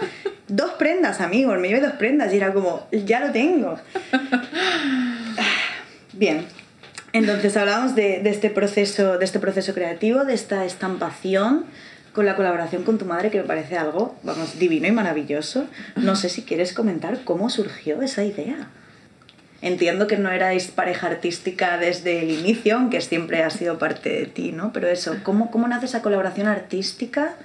Dos 0.49 0.73
prendas, 0.73 1.21
amigos, 1.21 1.59
me 1.59 1.69
llevé 1.69 1.81
dos 1.81 1.93
prendas 1.93 2.33
y 2.33 2.37
era 2.37 2.53
como, 2.53 2.87
ya 2.91 3.21
lo 3.21 3.33
tengo. 3.33 3.79
Bien, 6.12 6.45
entonces 7.12 7.57
hablamos 7.57 7.95
de, 7.95 8.21
de 8.21 8.31
este 8.31 8.51
proceso, 8.51 9.19
de 9.19 9.25
este 9.25 9.39
proceso 9.39 9.73
creativo, 9.73 10.25
de 10.25 10.35
esta 10.35 10.65
estampación 10.65 11.65
con 12.12 12.27
la 12.27 12.37
colaboración 12.37 12.83
con 12.83 12.99
tu 12.99 13.07
madre, 13.07 13.31
que 13.31 13.39
me 13.39 13.45
parece 13.45 13.79
algo, 13.79 14.17
vamos, 14.23 14.59
divino 14.59 14.87
y 14.87 14.93
maravilloso. 14.93 15.67
No 15.97 16.15
sé 16.15 16.29
si 16.29 16.43
quieres 16.43 16.75
comentar 16.75 17.25
cómo 17.25 17.49
surgió 17.49 18.03
esa 18.03 18.23
idea. 18.23 18.69
Entiendo 19.62 20.09
que 20.09 20.19
no 20.19 20.31
erais 20.31 20.66
pareja 20.73 21.07
artística 21.07 21.78
desde 21.78 22.21
el 22.23 22.31
inicio, 22.33 22.76
aunque 22.76 23.00
siempre 23.00 23.45
ha 23.45 23.50
sido 23.50 23.78
parte 23.78 24.09
de 24.11 24.26
ti, 24.26 24.50
¿no? 24.52 24.73
Pero 24.73 24.88
eso, 24.88 25.14
¿cómo, 25.23 25.50
cómo 25.52 25.69
nace 25.69 25.87
esa 25.87 26.02
colaboración 26.02 26.49
artística 26.49 27.37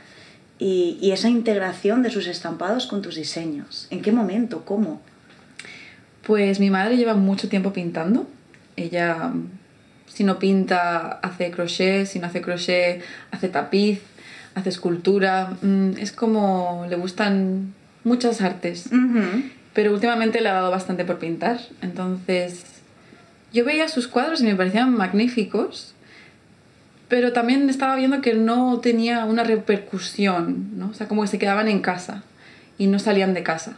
y, 0.57 0.97
y 0.99 1.11
esa 1.11 1.29
integración 1.29 2.01
de 2.01 2.09
sus 2.09 2.25
estampados 2.25 2.87
con 2.87 3.03
tus 3.03 3.15
diseños? 3.15 3.85
¿En 3.91 4.01
qué 4.01 4.11
momento? 4.11 4.65
¿Cómo? 4.65 4.99
Pues 6.23 6.59
mi 6.59 6.69
madre 6.71 6.97
lleva 6.97 7.13
mucho 7.13 7.49
tiempo 7.49 7.71
pintando. 7.71 8.27
Ella, 8.75 9.31
si 10.07 10.23
no 10.23 10.39
pinta, 10.39 11.19
hace 11.21 11.51
crochet, 11.51 12.05
si 12.07 12.17
no 12.19 12.25
hace 12.27 12.41
crochet, 12.41 13.01
hace 13.31 13.47
tapiz, 13.47 14.01
hace 14.55 14.69
escultura. 14.69 15.55
Mm, 15.61 15.91
Es 15.99 16.11
como 16.11 16.85
le 16.89 16.95
gustan 16.95 17.75
muchas 18.03 18.41
artes. 18.41 18.87
Ujú. 18.87 19.43
Pero 19.77 19.93
últimamente 19.93 20.41
le 20.41 20.49
ha 20.49 20.53
dado 20.53 20.71
bastante 20.71 21.05
por 21.05 21.19
pintar. 21.19 21.59
Entonces, 21.83 22.65
yo 23.53 23.63
veía 23.63 23.87
sus 23.87 24.07
cuadros 24.07 24.41
y 24.41 24.45
me 24.45 24.55
parecían 24.55 24.91
magníficos. 24.91 25.93
Pero 27.09 27.31
también 27.31 27.69
estaba 27.69 27.95
viendo 27.95 28.19
que 28.21 28.33
no 28.33 28.79
tenía 28.79 29.23
una 29.25 29.43
repercusión, 29.43 30.79
¿no? 30.79 30.89
O 30.89 30.93
sea, 30.95 31.07
como 31.07 31.21
que 31.21 31.27
se 31.27 31.37
quedaban 31.37 31.67
en 31.67 31.81
casa 31.81 32.23
y 32.79 32.87
no 32.87 32.97
salían 32.97 33.35
de 33.35 33.43
casa. 33.43 33.77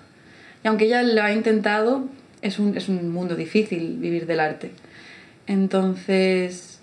Y 0.64 0.70
aunque 0.70 0.86
ella 0.86 1.04
lo 1.04 1.22
ha 1.22 1.34
intentado, 1.34 2.08
es 2.42 2.60
un, 2.60 2.78
es 2.78 2.88
un 2.88 3.12
mundo 3.12 3.36
difícil 3.36 3.98
vivir 3.98 4.26
del 4.26 4.40
arte. 4.40 4.72
Entonces, 5.48 6.80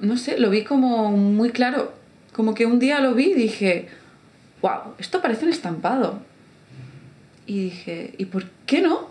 no 0.00 0.16
sé, 0.16 0.36
lo 0.36 0.50
vi 0.50 0.64
como 0.64 1.12
muy 1.12 1.50
claro. 1.50 1.92
Como 2.32 2.54
que 2.54 2.66
un 2.66 2.80
día 2.80 2.98
lo 2.98 3.14
vi 3.14 3.26
y 3.26 3.34
dije, 3.34 3.86
wow, 4.62 4.96
esto 4.98 5.22
parece 5.22 5.44
un 5.44 5.52
estampado. 5.52 6.31
Y 7.46 7.64
dije, 7.64 8.14
¿y 8.18 8.26
por 8.26 8.44
qué 8.66 8.82
no? 8.82 9.10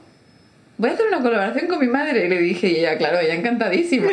Voy 0.78 0.90
a 0.90 0.94
hacer 0.94 1.06
una 1.08 1.22
colaboración 1.22 1.68
con 1.68 1.80
mi 1.80 1.88
madre. 1.88 2.26
Y 2.26 2.30
le 2.30 2.40
dije, 2.40 2.70
y 2.70 2.76
ella, 2.78 2.98
claro, 2.98 3.20
ella 3.20 3.36
encantadísima. 3.36 4.08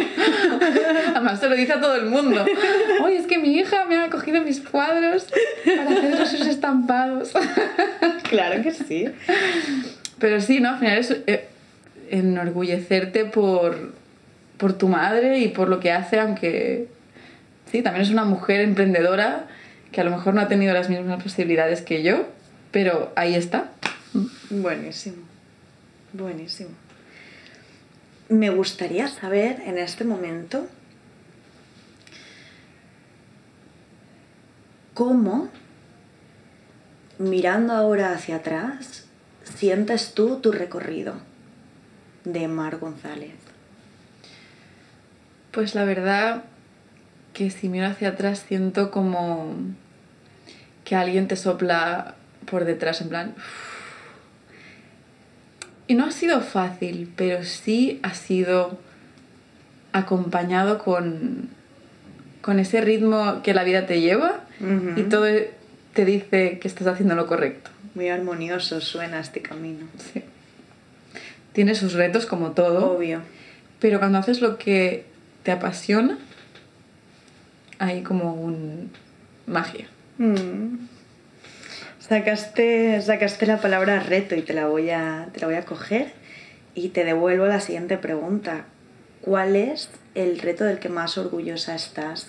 Además, 1.15 1.41
se 1.41 1.49
lo 1.49 1.57
dice 1.57 1.73
a 1.73 1.81
todo 1.81 1.95
el 1.95 2.07
mundo. 2.07 2.45
Oye, 3.03 3.17
es 3.17 3.27
que 3.27 3.39
mi 3.39 3.57
hija 3.57 3.87
me 3.87 3.97
ha 3.97 4.11
cogido 4.11 4.43
mis 4.43 4.61
cuadros 4.61 5.29
para 5.65 5.91
hacer 5.91 6.27
sus 6.27 6.47
estampados. 6.47 7.33
Claro 8.29 8.63
que 8.63 8.73
sí. 8.73 9.09
Pero 10.19 10.43
sí, 10.43 10.61
¿no? 10.61 10.69
Al 10.69 10.79
final 10.79 10.99
es 10.99 11.17
eh, 11.27 11.49
enorgullecerte 12.11 13.25
por, 13.25 13.95
por 14.59 14.77
tu 14.77 14.89
madre 14.89 15.39
y 15.39 15.49
por 15.49 15.71
lo 15.71 15.81
que 15.81 15.93
hace, 15.93 16.21
aunque 16.21 16.89
sí, 17.71 17.81
también 17.81 18.03
es 18.03 18.11
una 18.11 18.25
mujer 18.25 18.61
emprendedora 18.61 19.47
que 19.93 20.03
a 20.03 20.05
lo 20.05 20.11
mejor 20.11 20.35
no 20.35 20.43
ha 20.43 20.49
tenido 20.49 20.75
las 20.75 20.91
mismas 20.91 21.23
posibilidades 21.23 21.81
que 21.81 22.03
yo, 22.03 22.27
pero 22.71 23.13
ahí 23.17 23.35
está. 23.35 23.71
Buenísimo. 24.51 25.25
Buenísimo. 26.13 26.71
Me 28.29 28.51
gustaría 28.51 29.09
saber 29.09 29.61
en 29.67 29.79
este 29.79 30.05
momento 30.05 30.67
cómo, 34.95 35.49
mirando 37.19 37.73
ahora 37.73 38.13
hacia 38.13 38.37
atrás, 38.37 39.07
sientes 39.45 40.15
tú 40.15 40.41
tu 40.41 40.53
recorrido 40.53 41.15
de 42.25 42.49
Mar 42.49 42.79
González. 42.79 43.35
Pues 45.53 45.75
la 45.75 45.85
verdad 45.85 46.45
que 47.33 47.51
si 47.51 47.69
miro 47.69 47.87
hacia 47.87 48.11
atrás 48.11 48.45
siento 48.47 48.91
como 48.91 49.55
que 50.85 50.97
alguien 50.97 51.29
te 51.29 51.37
sopla 51.37 52.17
por 52.51 52.65
detrás 52.65 53.01
en 53.01 53.09
plan... 53.09 53.35
Y 55.89 55.95
no 55.95 56.05
ha 56.05 56.13
sido 56.13 56.41
fácil, 56.43 57.11
pero 57.17 57.43
sí 57.43 57.99
ha 58.03 58.15
sido 58.15 58.79
acompañado 59.93 60.79
con, 60.79 61.49
con 62.43 62.61
ese 62.61 62.81
ritmo 62.81 63.43
que 63.43 63.55
la 63.55 63.65
vida 63.65 63.87
te 63.87 64.01
lleva 64.01 64.45
y 64.97 65.03
todo 65.05 65.27
te 65.95 66.05
dice 66.05 66.59
que 66.61 66.69
estás 66.69 66.87
haciendo 66.87 67.15
lo 67.15 67.27
correcto. 67.27 67.71
Muy 67.95 68.09
armonioso 68.09 68.81
suena 68.81 69.19
este 69.19 69.41
camino. 69.41 69.87
Sí. 70.13 70.23
Tiene 71.53 71.75
sus 71.75 71.95
retos 71.95 72.27
como 72.27 72.53
todo. 72.53 72.93
Obvio. 72.93 73.23
Pero 73.81 73.99
cuando 73.99 74.19
haces 74.19 74.41
lo 74.41 74.59
que 74.59 75.07
te 75.43 75.53
apasiona, 75.53 76.19
hay 77.79 78.03
como 78.03 78.35
un 78.35 78.91
magia. 79.47 79.87
Mm. 80.19 80.98
Sacaste, 82.09 83.03
sacaste 83.03 83.45
la 83.45 83.61
palabra 83.61 84.01
reto 84.01 84.35
y 84.35 84.41
te 84.41 84.55
la, 84.55 84.67
voy 84.67 84.89
a, 84.89 85.29
te 85.35 85.41
la 85.41 85.47
voy 85.47 85.57
a 85.57 85.67
coger 85.67 86.13
y 86.75 86.89
te 86.89 87.05
devuelvo 87.05 87.45
la 87.47 87.61
siguiente 87.61 87.99
pregunta. 87.99 88.65
¿Cuál 89.21 89.57
es 89.57 89.91
el 90.15 90.39
reto 90.39 90.65
del 90.65 90.79
que 90.79 90.89
más 90.89 91.19
orgullosa 91.19 91.75
estás 91.75 92.29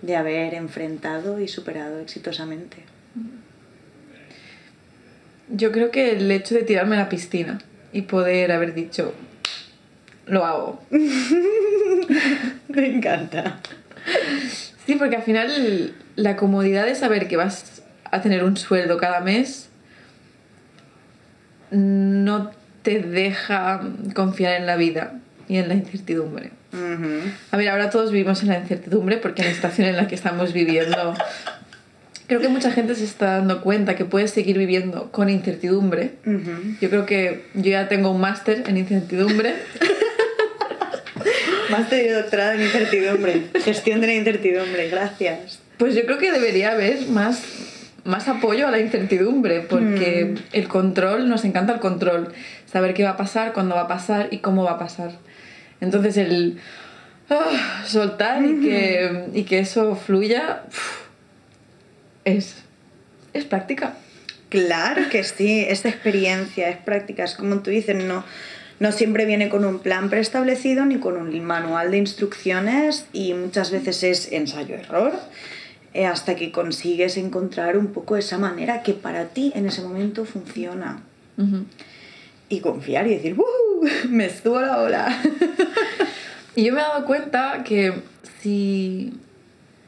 de 0.00 0.16
haber 0.16 0.54
enfrentado 0.54 1.38
y 1.38 1.46
superado 1.46 2.00
exitosamente? 2.00 2.78
Yo 5.48 5.70
creo 5.70 5.92
que 5.92 6.10
el 6.10 6.28
hecho 6.32 6.56
de 6.56 6.64
tirarme 6.64 6.96
a 6.96 7.00
la 7.00 7.08
piscina 7.08 7.60
y 7.92 8.02
poder 8.02 8.50
haber 8.50 8.74
dicho, 8.74 9.14
lo 10.26 10.44
hago. 10.44 10.82
Me 10.90 12.86
encanta. 12.86 13.60
Sí, 14.84 14.96
porque 14.96 15.14
al 15.14 15.22
final 15.22 15.94
la 16.16 16.34
comodidad 16.34 16.86
de 16.86 16.96
saber 16.96 17.28
que 17.28 17.36
vas 17.36 17.81
a 18.12 18.20
tener 18.20 18.44
un 18.44 18.56
sueldo 18.56 18.98
cada 18.98 19.20
mes 19.20 19.70
no 21.72 22.50
te 22.82 23.00
deja 23.00 23.80
confiar 24.14 24.54
en 24.54 24.66
la 24.66 24.76
vida 24.76 25.18
y 25.48 25.56
en 25.56 25.68
la 25.68 25.74
incertidumbre. 25.74 26.50
Ujú. 26.72 27.30
A 27.50 27.56
ver, 27.56 27.68
ahora 27.70 27.90
todos 27.90 28.12
vivimos 28.12 28.42
en 28.42 28.48
la 28.48 28.58
incertidumbre 28.58 29.16
porque 29.16 29.42
en 29.42 29.48
la 29.48 29.54
situación 29.54 29.88
en 29.88 29.96
la 29.96 30.06
que 30.06 30.14
estamos 30.14 30.52
viviendo, 30.52 31.14
creo 32.26 32.40
que 32.40 32.48
mucha 32.48 32.70
gente 32.70 32.94
se 32.94 33.04
está 33.04 33.38
dando 33.38 33.62
cuenta 33.62 33.96
que 33.96 34.04
puedes 34.04 34.30
seguir 34.30 34.58
viviendo 34.58 35.10
con 35.10 35.28
incertidumbre. 35.30 36.12
Yo 36.80 36.90
creo 36.90 37.06
que 37.06 37.46
yo 37.54 37.70
ya 37.70 37.88
tengo 37.88 38.10
un 38.10 38.20
máster 38.20 38.64
en 38.66 38.76
incertidumbre. 38.76 39.54
Máster 41.70 42.04
y 42.04 42.08
doctorado 42.10 42.52
en 42.52 42.62
incertidumbre. 42.62 43.44
Gestión 43.64 44.02
de 44.02 44.08
la 44.08 44.14
incertidumbre, 44.14 44.90
gracias. 44.90 45.60
Pues 45.78 45.94
yo 45.94 46.04
creo 46.04 46.18
que 46.18 46.30
debería 46.30 46.72
haber 46.72 47.06
más, 47.08 47.42
más 48.04 48.28
apoyo 48.28 48.66
a 48.66 48.70
la 48.70 48.80
incertidumbre, 48.80 49.60
porque 49.60 50.34
el 50.52 50.68
control, 50.68 51.28
nos 51.28 51.44
encanta 51.44 51.74
el 51.74 51.80
control, 51.80 52.32
saber 52.70 52.94
qué 52.94 53.04
va 53.04 53.10
a 53.10 53.16
pasar, 53.16 53.52
cuándo 53.52 53.74
va 53.74 53.82
a 53.82 53.88
pasar 53.88 54.28
y 54.30 54.38
cómo 54.38 54.64
va 54.64 54.72
a 54.72 54.78
pasar. 54.78 55.12
Entonces 55.80 56.16
el 56.16 56.58
ah, 57.30 57.82
soltar 57.86 58.44
y, 58.44 58.60
que, 58.60 59.26
y 59.34 59.44
que 59.44 59.60
eso 59.60 59.94
fluya 59.94 60.62
es, 62.24 62.64
es 63.32 63.44
práctica. 63.44 63.94
Claro 64.48 65.08
que 65.10 65.24
sí, 65.24 65.64
es 65.66 65.84
experiencia, 65.84 66.68
es 66.68 66.76
práctica, 66.76 67.24
es 67.24 67.34
como 67.34 67.60
tú 67.60 67.70
dices, 67.70 67.96
no, 67.96 68.24
no 68.80 68.92
siempre 68.92 69.24
viene 69.26 69.48
con 69.48 69.64
un 69.64 69.78
plan 69.78 70.10
preestablecido 70.10 70.84
ni 70.84 70.98
con 70.98 71.16
un 71.16 71.44
manual 71.44 71.90
de 71.90 71.98
instrucciones 71.98 73.06
y 73.12 73.32
muchas 73.32 73.70
veces 73.70 74.02
es 74.02 74.32
ensayo-error 74.32 75.12
eh, 75.94 76.06
hasta 76.06 76.36
que 76.36 76.52
consigues 76.52 77.16
encontrar 77.16 77.76
un 77.76 77.88
poco 77.88 78.16
esa 78.16 78.38
manera 78.38 78.82
que 78.82 78.94
para 78.94 79.26
ti 79.26 79.52
en 79.54 79.66
ese 79.66 79.82
momento 79.82 80.24
funciona. 80.24 81.02
Y 82.48 82.60
confiar 82.60 83.06
y 83.06 83.16
decir. 83.16 83.36
Me 84.08 84.26
a 84.26 84.60
la 84.60 84.80
ola. 84.80 85.22
Y 86.54 86.64
yo 86.64 86.74
me 86.74 86.80
he 86.80 86.82
dado 86.82 87.06
cuenta 87.06 87.64
que 87.64 88.02
si 88.40 89.14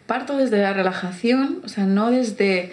parto 0.06 0.38
desde 0.38 0.62
la 0.62 0.72
relajación, 0.72 1.60
o 1.62 1.68
sea, 1.68 1.84
no 1.84 2.10
desde 2.10 2.72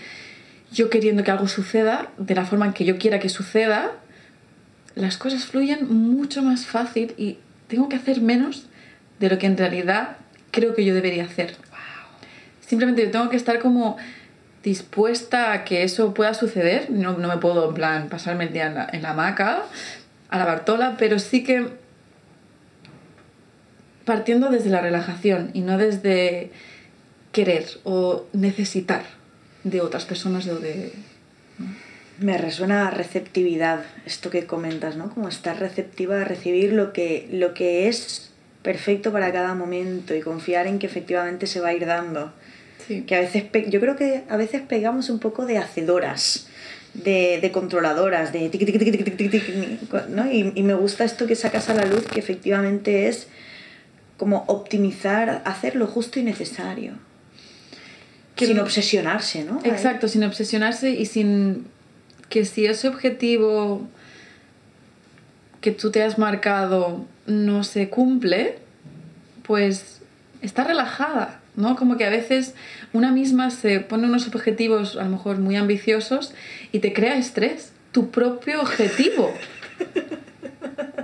yo 0.72 0.90
queriendo 0.90 1.24
que 1.24 1.32
algo 1.32 1.48
suceda 1.48 2.10
de 2.18 2.36
la 2.36 2.46
forma 2.46 2.68
en 2.68 2.74
que 2.74 2.86
yo 2.86 2.98
quiera 2.98 3.20
que 3.20 3.28
suceda, 3.28 3.92
las 4.96 5.18
cosas 5.18 5.46
fluyen 5.46 5.94
mucho 5.94 6.42
más 6.42 6.66
fácil 6.66 7.14
y 7.18 7.38
tengo 7.68 7.90
que 7.90 7.98
hacer 7.98 8.22
menos 8.22 8.68
de 9.20 9.30
lo 9.30 9.38
que 9.38 9.48
en 9.48 9.58
realidad 9.58 10.18
creo 10.52 10.74
que 10.74 10.86
yo 10.86 10.94
debería 10.94 11.26
hacer. 11.26 11.56
Simplemente 12.72 13.04
yo 13.04 13.12
tengo 13.12 13.30
que 13.30 13.36
estar 13.36 13.60
como 13.60 13.98
dispuesta 14.64 15.52
a 15.52 15.66
que 15.66 15.84
eso 15.84 16.14
pueda 16.14 16.34
suceder. 16.34 16.90
No, 16.90 17.18
no 17.18 17.28
me 17.28 17.36
puedo, 17.36 17.68
en 17.68 17.74
plan, 17.74 18.08
pasarme 18.08 18.46
el 18.46 18.54
día 18.54 18.68
en 18.68 18.76
la, 18.76 18.88
en 18.94 19.02
la 19.02 19.10
hamaca 19.10 19.64
a 20.30 20.38
la 20.38 20.46
Bartola, 20.46 20.96
pero 20.98 21.20
sí 21.20 21.44
que 21.44 21.68
partiendo 24.06 24.50
desde 24.50 24.70
la 24.70 24.80
relajación 24.80 25.52
y 25.54 25.60
no 25.60 25.78
desde 25.78 26.52
querer 27.34 27.66
o 27.84 28.24
necesitar 28.32 29.04
de 29.66 29.82
otras 29.82 30.06
personas 30.06 30.48
o 30.48 30.58
de... 30.58 30.94
Me 32.20 32.38
resuena 32.38 32.88
a 32.88 32.92
receptividad, 32.92 33.84
esto 34.06 34.30
que 34.30 34.46
comentas, 34.46 34.96
¿no? 34.96 35.14
Como 35.14 35.28
estar 35.28 35.60
receptiva 35.60 36.22
a 36.22 36.24
recibir 36.24 36.72
lo 36.72 36.94
que, 36.94 37.28
lo 37.34 37.54
que 37.54 37.90
es 37.90 38.32
perfecto 38.64 39.12
para 39.12 39.34
cada 39.34 39.56
momento 39.56 40.16
y 40.16 40.22
confiar 40.22 40.68
en 40.68 40.80
que 40.80 40.88
efectivamente 40.88 41.48
se 41.48 41.60
va 41.60 41.68
a 41.68 41.74
ir 41.74 41.86
dando. 41.86 42.32
Sí. 42.92 43.04
Que 43.04 43.16
a 43.16 43.20
veces, 43.22 43.46
yo 43.70 43.80
creo 43.80 43.96
que 43.96 44.24
a 44.30 44.38
veces 44.38 44.62
pegamos 44.62 45.10
un 45.10 45.20
poco 45.20 45.46
de 45.46 45.58
hacedoras, 45.58 46.48
de, 46.94 47.40
de 47.42 47.52
controladoras, 47.52 48.34
de 48.34 48.50
tic, 48.50 48.66
tic, 48.66 48.80
tic, 48.80 49.16
tic, 49.16 49.32
tic, 49.32 50.08
¿no? 50.10 50.32
Y, 50.32 50.52
y 50.56 50.64
me 50.64 50.74
gusta 50.74 51.04
esto 51.04 51.28
que 51.28 51.36
sacas 51.36 51.70
a 51.70 51.74
la 51.74 51.86
luz, 51.86 52.06
que 52.08 52.20
efectivamente 52.20 53.08
es 53.08 53.28
como 54.18 54.44
optimizar, 54.48 55.42
hacer 55.46 55.76
lo 55.76 55.88
justo 55.88 56.20
y 56.20 56.24
necesario. 56.24 56.94
Que 58.36 58.46
sin 58.46 58.60
obsesionarse, 58.60 59.44
¿no? 59.44 59.60
Exacto, 59.64 60.08
sin 60.08 60.24
obsesionarse 60.24 60.92
y 60.92 61.06
sin 61.06 61.66
que 62.30 62.46
si 62.46 62.66
ese 62.66 62.88
objetivo 62.88 63.88
que 65.60 65.72
tú 65.72 65.92
te 65.92 66.04
has 66.04 66.18
marcado 66.18 67.06
no 67.26 67.64
se 67.64 67.90
cumple, 67.90 68.60
pues 69.44 70.02
está 70.42 70.64
relajada, 70.64 71.40
¿no? 71.56 71.76
Como 71.76 71.98
que 71.98 72.06
a 72.06 72.10
veces 72.10 72.54
una 72.94 73.12
misma 73.12 73.52
se 73.52 73.80
pone 73.80 74.08
unos 74.08 74.28
objetivos 74.28 74.98
a 74.98 75.04
lo 75.04 75.12
mejor 75.12 75.38
muy 75.40 75.56
ambiciosos 75.56 76.34
y 76.72 76.80
te 76.80 76.94
crea 76.94 77.18
estrés, 77.18 77.72
tu 77.92 78.12
propio 78.12 78.62
objetivo. 78.62 79.34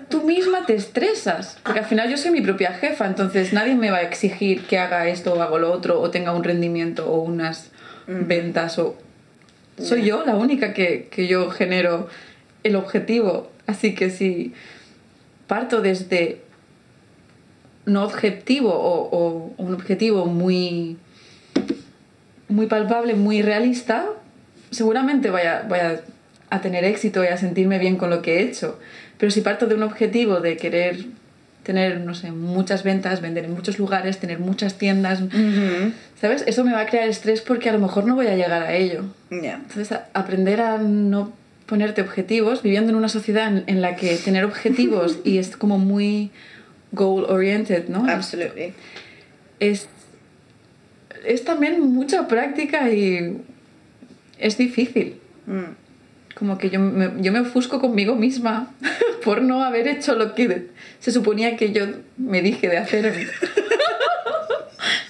Tú 0.10 0.23
misma 0.23 0.65
te 0.65 0.73
estresas, 0.73 1.60
porque 1.63 1.80
al 1.80 1.86
final 1.86 2.10
yo 2.10 2.17
soy 2.17 2.32
mi 2.32 2.41
propia 2.41 2.73
jefa, 2.73 3.06
entonces 3.06 3.52
nadie 3.52 3.76
me 3.76 3.91
va 3.91 3.97
a 3.97 4.02
exigir 4.04 4.65
que 4.65 4.78
haga 4.78 5.08
esto 5.08 5.34
o 5.34 5.41
hago 5.41 5.60
lo 5.60 5.71
otro 5.71 6.00
o 6.00 6.10
tenga 6.12 6.34
un 6.34 6.43
rendimiento 6.43 7.12
o 7.12 7.21
unas 7.21 7.71
ventas 8.08 8.80
o 8.80 8.97
soy 9.78 10.06
yo 10.06 10.23
la 10.26 10.36
única 10.36 10.73
que, 10.73 11.08
que 11.12 11.28
yo 11.28 11.50
genero 11.50 12.08
el 12.63 12.76
objetivo. 12.76 13.52
Así 13.67 13.93
que 13.93 14.10
si 14.10 14.54
parto 15.45 15.82
desde 15.82 16.41
no 17.86 18.04
objetivo 18.04 18.73
o, 18.73 19.10
o 19.12 19.54
un 19.58 19.73
objetivo 19.73 20.26
muy, 20.26 20.97
muy 22.58 22.65
palpable, 22.65 23.13
muy 23.13 23.41
realista, 23.43 24.06
seguramente 24.72 25.30
vaya, 25.30 25.63
vaya 25.70 26.02
a 26.50 26.60
tener 26.62 26.84
éxito 26.84 27.24
y 27.24 27.28
a 27.28 27.38
sentirme 27.38 27.78
bien 27.78 27.98
con 27.98 28.10
lo 28.10 28.22
que 28.24 28.39
he 28.39 28.41
hecho. 28.41 28.80
Pero 29.20 29.30
si 29.32 29.41
parto 29.41 29.67
de 29.67 29.76
un 29.76 29.84
objetivo 29.84 30.39
de 30.41 30.58
querer 30.58 31.06
tener, 31.62 32.00
no 32.00 32.15
sé, 32.15 32.32
muchas 32.32 32.82
ventas, 32.84 33.22
vender 33.22 33.46
en 33.46 33.54
muchos 33.54 33.78
lugares, 33.78 34.17
tener 34.20 34.39
muchas 34.39 34.78
tiendas, 34.80 35.22
Ujú. 35.22 35.91
¿sabes? 36.20 36.43
Eso 36.48 36.63
me 36.63 36.72
va 36.74 36.82
a 36.82 36.86
crear 36.88 37.08
estrés 37.08 37.41
porque 37.41 37.70
a 37.70 37.74
lo 37.74 37.80
mejor 37.80 38.06
no 38.08 38.15
voy 38.15 38.28
a 38.28 38.36
llegar 38.36 38.63
a 38.63 38.74
ello. 38.74 39.04
Ya. 39.30 39.56
Entonces, 39.56 39.91
a- 39.91 40.08
aprender 40.13 40.62
a 40.62 40.78
no 40.80 41.32
ponerte 41.67 42.02
objetivos, 42.02 42.63
viviendo 42.63 42.89
en 42.91 42.96
una 42.96 43.10
sociedad 43.10 43.48
en, 43.50 43.63
en 43.67 43.82
la 43.84 43.96
que 43.98 44.15
tener 44.15 44.46
objetivos 44.46 45.20
y 45.26 45.38
es 45.38 45.56
como 45.58 45.78
muy 45.78 46.32
goal 46.91 47.26
oriented, 47.30 47.88
¿no? 47.89 48.10
Absolutely. 48.10 48.74
Es, 49.60 49.89
es 51.28 51.44
también 51.44 51.82
mucha 51.82 52.28
práctica 52.28 52.90
y 52.92 53.38
es 54.40 54.58
difícil. 54.58 55.20
Mm. 55.46 55.63
Como 56.36 56.58
que 56.58 56.70
yo 56.70 56.80
me, 56.80 57.12
yo 57.22 57.32
me 57.32 57.40
ofusco 57.40 57.80
conmigo 57.82 58.16
misma 58.16 58.72
por 59.24 59.42
no 59.42 59.63
haber 59.63 59.88
hecho 59.88 60.16
lo 60.16 60.36
que 60.36 60.68
se 61.00 61.12
suponía 61.12 61.56
que 61.58 61.72
yo 61.72 61.86
me 62.18 62.42
dije 62.42 62.68
de 62.70 62.78
hacer. 62.78 63.28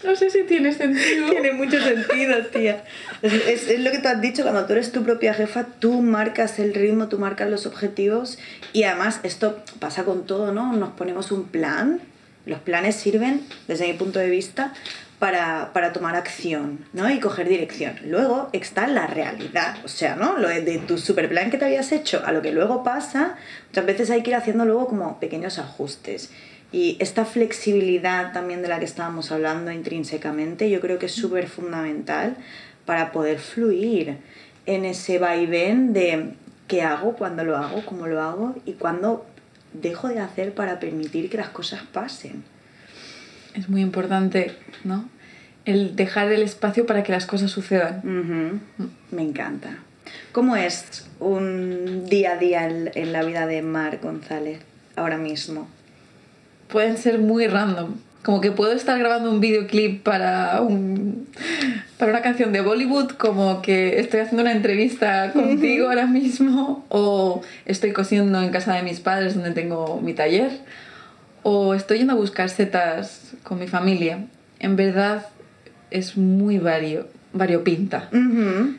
No 0.03 0.15
sé 0.15 0.29
si 0.29 0.43
tiene 0.43 0.71
sentido. 0.73 1.29
Tiene 1.29 1.51
mucho 1.51 1.81
sentido, 1.81 2.37
tía. 2.45 2.83
Es, 3.21 3.33
es- 3.33 3.67
es 3.67 3.79
lo 3.81 3.91
que 3.91 3.97
tú 3.99 4.07
has 4.07 4.21
dicho, 4.21 4.41
cuando 4.43 4.65
tú 4.65 4.71
eres 4.73 4.91
tu 4.93 5.03
propia 5.03 5.33
jefa, 5.33 5.65
tú 5.79 6.01
marcas 6.01 6.59
el 6.59 6.73
ritmo, 6.73 7.09
tú 7.09 7.19
marcas 7.19 7.49
los 7.49 7.65
objetivos 7.65 8.39
y 8.71 8.83
además 8.83 9.19
esto 9.23 9.61
pasa 9.79 10.05
con 10.05 10.25
todo, 10.25 10.53
¿no? 10.53 10.71
Nos 10.73 10.91
ponemos 10.91 11.31
un 11.33 11.43
plan, 11.45 11.99
los 12.45 12.59
planes 12.59 12.95
sirven, 12.95 13.41
desde 13.67 13.85
mi 13.87 13.93
punto 13.93 14.19
de 14.19 14.29
vista, 14.29 14.73
para, 15.19 15.73
para 15.73 15.93
tomar 15.93 16.15
acción, 16.15 16.85
¿no? 16.93 17.09
Y 17.09 17.19
coger 17.19 17.49
dirección. 17.49 17.95
Luego 18.05 18.49
está 18.53 18.87
la 18.87 19.07
realidad, 19.07 19.77
o 19.83 19.87
sea, 19.87 20.15
¿no? 20.15 20.37
Lo 20.37 20.47
de, 20.47 20.77
tu 20.79 20.97
super 20.97 21.27
plan 21.27 21.49
que 21.49 21.57
te 21.57 21.65
habías 21.65 21.91
hecho 21.91 22.21
a 22.25 22.31
lo 22.31 22.41
que 22.41 22.51
luego 22.51 22.83
pasa, 22.83 23.35
muchas 23.69 23.85
veces 23.85 24.09
hay 24.11 24.21
que 24.21 24.31
ir 24.31 24.35
haciendo 24.35 24.65
luego 24.65 24.87
como 24.87 25.19
pequeños 25.19 25.57
ajustes. 25.57 26.31
Y 26.71 26.97
esta 26.99 27.25
flexibilidad 27.25 28.33
también 28.33 28.61
de 28.61 28.67
la 28.67 28.77
que 28.79 28.85
estábamos 28.85 29.31
hablando 29.31 29.71
intrínsecamente, 29.71 30.69
yo 30.69 30.81
creo 30.81 30.99
que 30.99 31.07
es 31.07 31.13
súper 31.13 31.47
fundamental 31.47 32.35
para 32.85 33.11
poder 33.11 33.39
fluir 33.39 34.17
en 34.65 34.85
ese 34.85 35.17
vaivén 35.17 35.93
de 35.93 36.33
qué 36.67 36.83
hago, 36.83 37.13
cuándo 37.13 37.43
lo 37.43 37.57
hago, 37.57 37.83
cómo 37.85 38.05
lo 38.05 38.21
hago 38.21 38.55
y 38.65 38.73
cuándo 38.73 39.25
dejo 39.73 40.09
de 40.09 40.19
hacer 40.19 40.53
para 40.53 40.79
permitir 40.79 41.29
que 41.29 41.37
las 41.37 41.49
cosas 41.49 41.81
pasen. 41.91 42.43
Es 43.57 43.69
muy 43.69 43.81
importante, 43.81 44.53
¿no? 44.83 45.09
El 45.65 45.95
dejar 45.95 46.31
el 46.31 46.43
espacio 46.43 46.85
para 46.85 47.03
que 47.03 47.11
las 47.11 47.25
cosas 47.25 47.51
sucedan. 47.51 48.01
Ujú, 48.03 48.89
Me 49.11 49.23
encanta. 49.23 49.79
¿Cómo 50.31 50.55
es 50.55 51.07
un 51.19 52.05
día 52.07 52.33
a 52.33 52.37
día 52.37 52.65
en, 52.67 52.91
en 52.93 53.11
la 53.11 53.23
vida 53.23 53.47
de 53.47 53.61
Mar 53.63 53.99
González 54.01 54.59
ahora 54.95 55.17
mismo? 55.17 55.67
Pueden 56.69 56.97
ser 56.97 57.19
muy 57.19 57.47
random. 57.47 57.95
Como 58.23 58.41
que 58.41 58.51
puedo 58.51 58.73
estar 58.73 58.99
grabando 58.99 59.31
un 59.31 59.39
videoclip 59.39 60.03
para, 60.03 60.61
un, 60.61 61.27
para 61.97 62.11
una 62.11 62.21
canción 62.21 62.51
de 62.51 62.61
Bollywood, 62.61 63.11
como 63.11 63.61
que 63.61 63.99
estoy 63.99 64.19
haciendo 64.19 64.41
una 64.43 64.51
entrevista 64.51 65.31
contigo 65.31 65.87
ahora 65.87 66.07
mismo, 66.07 66.85
o 66.89 67.41
estoy 67.65 67.93
cosiendo 67.93 68.41
en 68.41 68.49
casa 68.49 68.73
de 68.73 68.83
mis 68.83 68.99
padres 68.99 69.35
donde 69.35 69.51
tengo 69.51 70.01
mi 70.01 70.13
taller, 70.13 70.51
o 71.43 71.73
estoy 71.73 71.99
yendo 71.99 72.13
a 72.13 72.17
buscar 72.17 72.49
setas 72.49 73.33
con 73.43 73.59
mi 73.59 73.67
familia. 73.67 74.25
En 74.59 74.75
verdad 74.75 75.27
es 75.91 76.17
muy 76.17 76.57
vario, 76.59 77.07
variopinta. 77.33 78.09
Ujú, 78.11 78.75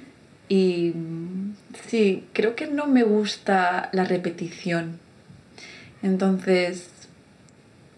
Y 0.48 0.92
mm, 0.94 1.54
sí, 1.88 2.24
creo 2.32 2.54
que 2.56 2.66
no 2.66 2.86
me 2.86 3.02
gusta 3.02 3.88
la 3.92 4.04
repetición. 4.04 4.98
Entonces, 6.02 6.90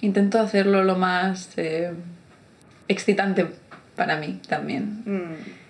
intento 0.01 0.39
hacerlo 0.41 0.85
lo 0.85 0.97
más 0.97 1.51
eh, 1.57 1.91
excitante 2.89 3.47
para 3.97 4.17
mí 4.17 4.41
también. 4.49 5.03
Mm, 5.05 5.61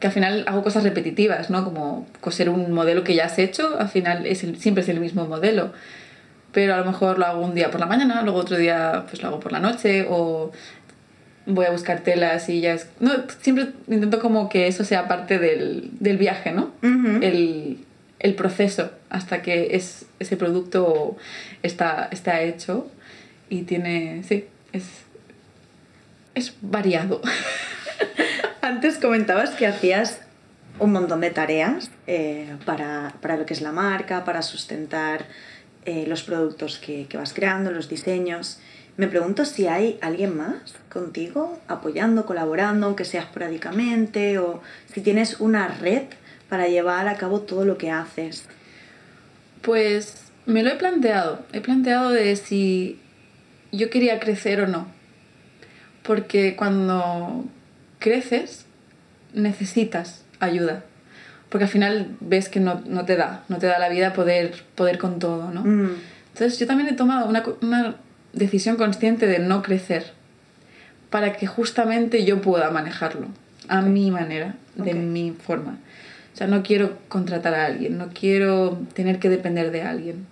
Que 0.00 0.06
al 0.06 0.12
final 0.12 0.44
hago 0.46 0.62
cosas 0.62 0.84
repetitivas, 0.84 1.50
¿no? 1.50 1.64
Como 1.64 2.06
coser 2.20 2.50
un 2.50 2.70
modelo 2.72 3.02
que 3.02 3.14
ya 3.16 3.24
has 3.26 3.38
hecho, 3.38 3.78
al 3.80 3.88
final 3.88 4.26
es 4.26 4.44
el- 4.44 4.58
siempre 4.60 4.82
es 4.82 4.88
el 4.88 5.00
mismo 5.00 5.26
modelo. 5.26 5.72
Pero 6.52 6.74
a 6.74 6.78
lo 6.78 6.84
mejor 6.84 7.18
lo 7.18 7.26
hago 7.26 7.44
un 7.44 7.54
día 7.54 7.70
por 7.70 7.80
la 7.80 7.86
mañana, 7.86 8.22
luego 8.22 8.38
otro 8.38 8.56
día 8.56 9.04
pues 9.08 9.22
lo 9.22 9.28
hago 9.28 9.40
por 9.40 9.52
la 9.52 9.60
noche 9.60 10.06
o 10.08 10.50
voy 11.46 11.66
a 11.66 11.70
buscar 11.70 12.00
telas 12.00 12.48
y 12.48 12.60
ya 12.60 12.74
es... 12.74 12.88
No, 13.00 13.12
siempre 13.40 13.70
intento 13.88 14.20
como 14.20 14.48
que 14.48 14.66
eso 14.66 14.84
sea 14.84 15.08
parte 15.08 15.38
del, 15.38 15.90
del 15.98 16.18
viaje, 16.18 16.52
¿no? 16.52 16.72
El, 16.82 17.78
el 18.18 18.34
proceso 18.34 18.90
hasta 19.10 19.42
que 19.42 19.76
es, 19.76 20.06
ese 20.18 20.36
producto 20.36 21.16
está, 21.62 22.08
está 22.10 22.42
hecho 22.42 22.90
y 23.48 23.62
tiene, 23.62 24.22
sí, 24.28 24.46
es, 24.72 24.84
es 26.34 26.54
variado. 26.60 27.22
Antes 28.60 28.98
comentabas 28.98 29.50
que 29.50 29.66
hacías 29.66 30.20
un 30.78 30.92
montón 30.92 31.20
de 31.20 31.30
tareas 31.30 31.90
eh, 32.06 32.56
para, 32.64 33.14
para 33.20 33.36
lo 33.36 33.46
que 33.46 33.54
es 33.54 33.62
la 33.62 33.72
marca, 33.72 34.24
para 34.24 34.42
sustentar 34.42 35.24
eh, 35.88 36.04
los 36.06 36.22
productos 36.22 36.76
que, 36.78 37.06
que 37.06 37.16
vas 37.16 37.32
creando, 37.32 37.70
los 37.70 37.88
diseños. 37.88 38.58
Me 38.98 39.08
pregunto 39.08 39.46
si 39.46 39.68
hay 39.68 39.98
alguien 40.02 40.36
más 40.36 40.74
contigo 40.90 41.58
apoyando, 41.66 42.26
colaborando, 42.26 42.86
aunque 42.86 43.06
sea 43.06 43.22
esporádicamente, 43.22 44.38
o 44.38 44.60
si 44.92 45.00
tienes 45.00 45.40
una 45.40 45.66
red 45.68 46.02
para 46.50 46.68
llevar 46.68 47.08
a 47.08 47.16
cabo 47.16 47.40
todo 47.40 47.64
lo 47.64 47.78
que 47.78 47.90
haces. 47.90 48.44
Pues 49.62 50.30
me 50.44 50.62
lo 50.62 50.68
he 50.68 50.76
planteado, 50.76 51.46
he 51.54 51.62
planteado 51.62 52.10
de 52.10 52.36
si 52.36 53.00
yo 53.72 53.88
quería 53.88 54.20
crecer 54.20 54.60
o 54.60 54.66
no, 54.66 54.88
porque 56.02 56.54
cuando 56.54 57.46
creces 57.98 58.66
necesitas 59.32 60.26
ayuda, 60.38 60.84
porque 61.48 61.64
al 61.64 61.70
final 61.70 62.16
ves 62.20 62.48
que 62.48 62.60
no, 62.60 62.82
no 62.86 63.04
te 63.04 63.16
da, 63.16 63.42
no 63.48 63.58
te 63.58 63.66
da 63.66 63.78
la 63.78 63.88
vida 63.88 64.12
poder, 64.12 64.52
poder 64.74 64.98
con 64.98 65.18
todo, 65.18 65.50
¿no? 65.50 65.62
Mm, 65.64 65.90
Entonces 66.34 66.58
yo 66.58 66.66
también 66.66 66.88
he 66.88 66.92
tomado 66.94 67.26
una, 67.28 67.42
una 67.62 67.96
decisión 68.32 68.76
consciente 68.76 69.26
de 69.26 69.38
no 69.38 69.62
crecer 69.62 70.12
para 71.10 71.32
que 71.32 71.46
justamente 71.46 72.24
yo 72.24 72.40
pueda 72.42 72.70
manejarlo 72.70 73.28
a 73.68 73.80
mi 73.82 74.10
manera, 74.10 74.54
de 74.76 74.90
Ok. 74.92 74.96
mi 74.98 75.30
forma. 75.32 75.78
O 76.34 76.36
sea, 76.38 76.46
no 76.46 76.62
quiero 76.62 76.98
contratar 77.08 77.54
a 77.54 77.64
alguien, 77.66 77.98
no 77.98 78.08
quiero 78.14 78.78
tener 78.94 79.18
que 79.18 79.28
depender 79.28 79.70
de 79.70 79.82
alguien. 79.82 80.26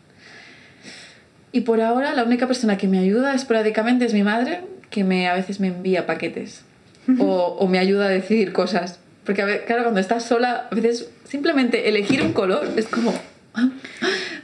Y 1.52 1.62
por 1.62 1.80
ahora 1.80 2.14
la 2.14 2.24
única 2.24 2.46
persona 2.46 2.76
que 2.76 2.86
me 2.88 2.98
ayuda 2.98 3.34
esporádicamente 3.34 4.04
es 4.04 4.12
mi 4.14 4.22
madre, 4.22 4.60
que 4.90 5.02
me, 5.04 5.28
a 5.28 5.34
veces 5.34 5.58
me 5.60 5.68
envía 5.68 6.06
paquetes 6.06 6.62
o, 7.18 7.56
o 7.58 7.66
me 7.68 7.78
ayuda 7.78 8.06
a 8.06 8.10
decidir 8.10 8.52
cosas. 8.52 9.00
Porque, 9.26 9.64
claro, 9.66 9.82
cuando 9.82 10.00
estás 10.00 10.24
sola, 10.24 10.68
a 10.70 10.74
veces 10.74 11.10
simplemente 11.28 11.88
elegir 11.88 12.22
un 12.22 12.32
color 12.32 12.70
es 12.76 12.86
como, 12.86 13.12
"Ah, 13.54 13.68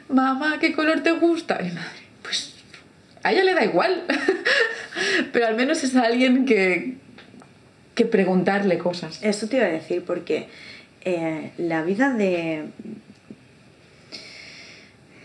mamá, 0.09 0.59
¿qué 0.61 0.73
color 0.73 1.03
te 1.03 1.13
gusta? 1.13 1.59
Y 1.63 1.71
madre, 1.71 2.01
pues 2.23 2.53
a 3.23 3.33
ella 3.33 3.45
le 3.45 3.55
da 3.55 3.65
igual. 3.65 4.03
Pero 5.33 5.47
al 5.47 5.55
menos 5.57 5.85
es 5.85 5.95
alguien 5.95 6.45
que, 6.45 6.97
que 7.95 8.05
preguntarle 8.05 8.79
cosas. 8.79 9.21
Eso 9.23 9.49
te 9.49 9.57
iba 9.57 9.67
a 9.67 9.71
decir 9.71 10.05
porque 10.05 10.49
eh, 11.05 11.53
la 11.57 11.83
vida 11.83 12.13
de 12.13 12.65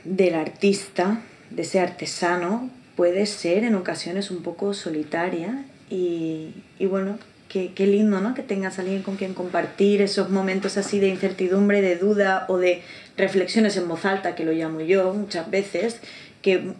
del 0.03 0.35
artista, 0.35 1.19
de 1.49 1.63
ese 1.63 1.81
artesano, 1.81 2.69
puede 2.95 3.25
ser 3.25 3.65
en 3.65 3.75
ocasiones 3.75 4.31
un 4.31 4.41
poco 4.41 4.73
solitaria 4.73 5.65
y, 5.89 6.53
y 6.79 6.85
bueno, 6.85 7.19
qué, 7.57 7.73
qué 7.73 7.87
lindo, 7.87 8.21
¿no? 8.21 8.33
Que 8.33 8.43
tengas 8.43 8.77
alguien 8.77 9.01
con 9.01 9.15
quien 9.15 9.33
compartir 9.33 10.01
esos 10.01 10.29
momentos 10.29 10.77
así 10.77 10.99
de 10.99 11.07
incertidumbre, 11.07 11.81
de 11.81 11.95
duda 11.95 12.45
o 12.49 12.57
de 12.57 12.83
reflexiones 13.17 13.77
en 13.77 13.87
voz 13.87 14.05
alta, 14.05 14.35
que 14.35 14.45
lo 14.45 14.51
llamo 14.51 14.81
yo 14.81 15.13
muchas 15.13 15.49
veces, 15.49 15.99
que 16.41 16.73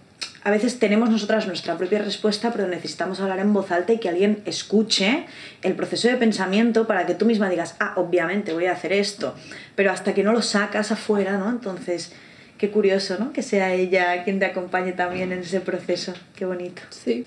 a 0.44 0.52
veces 0.52 0.80
tenemos 0.80 1.10
nosotras 1.10 1.48
nuestra 1.48 1.78
propia 1.78 2.00
respuesta, 2.00 2.52
pero 2.52 2.68
necesitamos 2.68 3.20
hablar 3.20 3.40
en 3.40 3.54
voz 3.54 3.72
alta 3.72 3.94
y 3.94 3.98
que 3.98 4.10
alguien 4.10 4.42
escuche 4.46 5.26
el 5.64 5.74
proceso 5.74 6.08
de 6.08 6.16
pensamiento 6.16 6.86
para 6.86 7.06
que 7.06 7.16
tú 7.16 7.26
misma 7.26 7.50
digas, 7.50 7.76
ah, 7.80 7.94
obviamente 7.96 8.54
voy 8.54 8.68
a 8.68 8.74
hacer 8.74 8.94
esto, 8.94 9.36
pero 9.76 9.92
hasta 9.92 10.14
que 10.14 10.24
no 10.24 10.32
lo 10.32 10.42
sacas 10.42 10.92
afuera, 10.92 11.38
¿no? 11.38 11.50
Entonces, 11.50 12.14
qué 12.58 12.70
curioso, 12.70 13.18
¿no? 13.20 13.34
Que 13.34 13.42
sea 13.42 13.74
ella 13.74 14.24
quien 14.24 14.40
te 14.40 14.46
acompañe 14.46 14.92
también 14.92 15.32
en 15.32 15.40
ese 15.40 15.60
proceso, 15.60 16.14
qué 16.36 16.46
bonito. 16.46 16.82
Sí. 16.92 17.26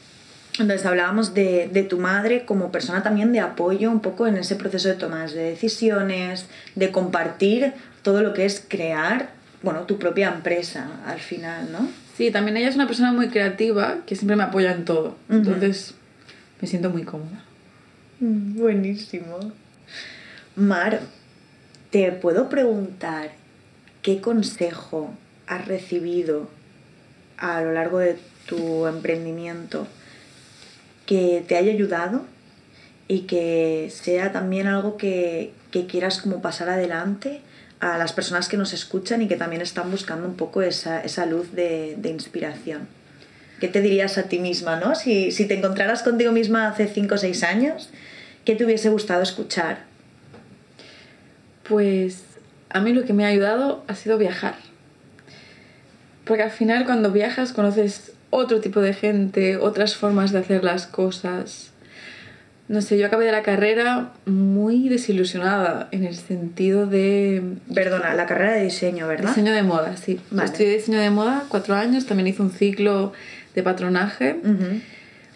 Entonces 0.60 0.86
hablábamos 0.86 1.34
de, 1.34 1.68
de 1.72 1.82
tu 1.82 1.98
madre 1.98 2.44
como 2.44 2.70
persona 2.70 3.02
también 3.02 3.32
de 3.32 3.40
apoyo 3.40 3.90
un 3.90 4.00
poco 4.00 4.26
en 4.26 4.36
ese 4.36 4.56
proceso 4.56 4.88
de 4.88 4.94
tomas 4.94 5.32
de 5.32 5.42
decisiones, 5.42 6.46
de 6.74 6.90
compartir 6.90 7.72
todo 8.02 8.22
lo 8.22 8.34
que 8.34 8.44
es 8.44 8.64
crear, 8.66 9.30
bueno, 9.62 9.82
tu 9.82 9.98
propia 9.98 10.28
empresa 10.28 10.88
al 11.06 11.20
final, 11.20 11.72
¿no? 11.72 11.88
Sí, 12.16 12.30
también 12.30 12.56
ella 12.56 12.68
es 12.68 12.74
una 12.74 12.86
persona 12.86 13.12
muy 13.12 13.28
creativa 13.28 13.98
que 14.06 14.14
siempre 14.14 14.36
me 14.36 14.42
apoya 14.42 14.72
en 14.72 14.84
todo. 14.84 15.16
Entonces 15.28 15.94
me 16.60 16.68
siento 16.68 16.90
muy 16.90 17.04
cómoda. 17.04 17.42
Mm, 18.20 18.58
Buenísimo. 18.58 19.38
Mar, 20.56 21.00
¿te 21.90 22.12
puedo 22.12 22.48
preguntar 22.50 23.30
qué 24.02 24.20
consejo 24.20 25.14
has 25.46 25.66
recibido 25.66 26.48
a 27.38 27.62
lo 27.62 27.72
largo 27.72 27.98
de 27.98 28.18
tu 28.46 28.86
emprendimiento 28.86 29.86
que 31.10 31.44
te 31.44 31.56
haya 31.56 31.72
ayudado 31.72 32.22
y 33.08 33.22
que 33.22 33.90
sea 33.92 34.30
también 34.30 34.68
algo 34.68 34.96
que, 34.96 35.52
que 35.72 35.86
quieras 35.86 36.22
como 36.22 36.40
pasar 36.40 36.68
adelante 36.68 37.40
a 37.80 37.98
las 37.98 38.12
personas 38.12 38.48
que 38.48 38.56
nos 38.56 38.72
escuchan 38.72 39.20
y 39.20 39.26
que 39.26 39.34
también 39.34 39.60
están 39.60 39.90
buscando 39.90 40.28
un 40.28 40.36
poco 40.36 40.62
esa, 40.62 41.00
esa 41.00 41.26
luz 41.26 41.50
de, 41.50 41.96
de 41.98 42.10
inspiración? 42.10 42.86
¿Qué 43.58 43.66
te 43.66 43.80
dirías 43.80 44.18
a 44.18 44.28
ti 44.28 44.38
misma, 44.38 44.76
no? 44.76 44.94
Si, 44.94 45.32
si 45.32 45.46
te 45.46 45.58
encontraras 45.58 46.04
contigo 46.04 46.30
misma 46.30 46.68
hace 46.68 46.86
5 46.86 47.12
o 47.12 47.18
6 47.18 47.42
años, 47.42 47.90
¿qué 48.44 48.54
te 48.54 48.64
hubiese 48.64 48.88
gustado 48.88 49.20
escuchar? 49.20 49.78
Pues 51.68 52.22
a 52.68 52.78
mí 52.78 52.92
lo 52.92 53.04
que 53.04 53.14
me 53.14 53.24
ha 53.24 53.28
ayudado 53.30 53.82
ha 53.88 53.96
sido 53.96 54.16
viajar. 54.16 54.54
Porque 56.24 56.44
al 56.44 56.52
final 56.52 56.84
cuando 56.84 57.10
viajas 57.10 57.52
conoces 57.52 58.12
otro 58.30 58.60
tipo 58.60 58.80
de 58.80 58.94
gente, 58.94 59.56
otras 59.56 59.96
formas 59.96 60.32
de 60.32 60.38
hacer 60.38 60.64
las 60.64 60.86
cosas. 60.86 61.72
No 62.68 62.82
sé, 62.82 62.96
yo 62.96 63.06
acabé 63.06 63.24
de 63.24 63.32
la 63.32 63.42
carrera 63.42 64.12
muy 64.26 64.88
desilusionada 64.88 65.88
en 65.90 66.04
el 66.04 66.14
sentido 66.14 66.86
de 66.86 67.42
Perdona, 67.74 68.14
la 68.14 68.26
carrera 68.26 68.52
de 68.52 68.62
diseño, 68.62 69.08
¿verdad? 69.08 69.30
diseño 69.30 69.52
de 69.52 69.64
moda, 69.64 69.96
sí. 69.96 70.20
Vale. 70.30 70.46
estudié 70.48 70.76
diseño 70.76 71.00
de 71.00 71.10
moda 71.10 71.46
cuatro 71.48 71.74
años, 71.74 72.06
también 72.06 72.28
hice 72.28 72.42
un 72.42 72.52
ciclo 72.52 73.12
de 73.56 73.64
patronaje. 73.64 74.36
Ujú. 74.44 74.80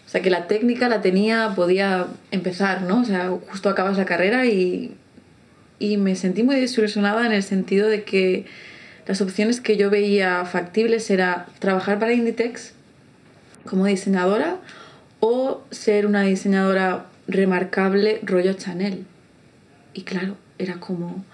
O 0.05 0.09
sea 0.09 0.21
que 0.21 0.29
la 0.29 0.47
técnica 0.47 0.87
la 0.87 1.01
tenía, 1.01 1.51
podía 1.57 2.07
empezar, 2.31 2.83
¿no? 2.83 3.01
O 3.01 3.05
sea, 3.05 3.29
justo 3.49 3.67
acabas 3.67 3.97
la 3.97 4.05
carrera 4.05 4.45
y, 4.45 4.95
y 5.77 5.97
me 5.97 6.15
sentí 6.15 6.41
muy 6.43 6.55
desilusionada 6.55 7.25
en 7.25 7.33
el 7.33 7.43
sentido 7.43 7.89
de 7.89 8.03
que 8.03 8.45
las 9.07 9.19
opciones 9.19 9.59
que 9.59 9.75
yo 9.75 9.89
veía 9.89 10.45
factibles 10.45 11.09
era 11.09 11.47
trabajar 11.59 11.99
para 11.99 12.13
Inditex 12.13 12.74
como 13.65 13.85
diseñadora 13.85 14.57
o 15.19 15.63
ser 15.71 16.05
una 16.05 16.21
diseñadora 16.21 17.05
remarcable 17.27 18.19
rollo 18.23 18.53
Chanel. 18.53 19.05
Y 19.93 20.03
claro, 20.03 20.35
era 20.57 20.75
como, 20.79 21.25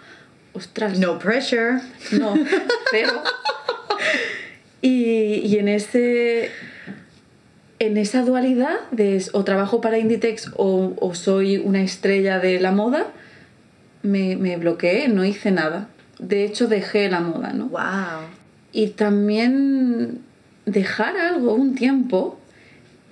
ostras, 0.54 1.00
No 1.00 1.20
pressure. 1.20 1.82
no, 2.12 2.34
cero. 2.91 3.22
Y, 4.84 5.44
y 5.46 5.60
en 5.60 5.67
ese 5.67 6.50
en 7.78 7.98
esa 7.98 8.24
dualidad 8.24 8.78
de 8.91 9.24
o 9.34 9.44
trabajo 9.44 9.80
para 9.80 10.00
Inditex 10.00 10.52
o, 10.56 10.94
o 11.00 11.13
soy 11.13 11.58
una 11.58 11.84
estrella 11.84 12.39
de 12.39 12.60
la 12.60 12.72
moda, 12.72 13.08
me, 14.02 14.36
me 14.38 14.58
bloqueé, 14.58 15.08
no 15.08 15.24
hice 15.24 15.52
nada. 15.52 15.88
De 16.20 16.44
hecho, 16.44 16.67
dejé 16.67 17.10
la 17.10 17.20
moda, 17.20 17.54
¿no? 17.54 17.67
Wow. 17.67 18.28
Y 18.72 18.89
también 18.89 20.22
dejar 20.65 21.17
algo 21.17 21.54
un 21.54 21.76
tiempo 21.76 22.39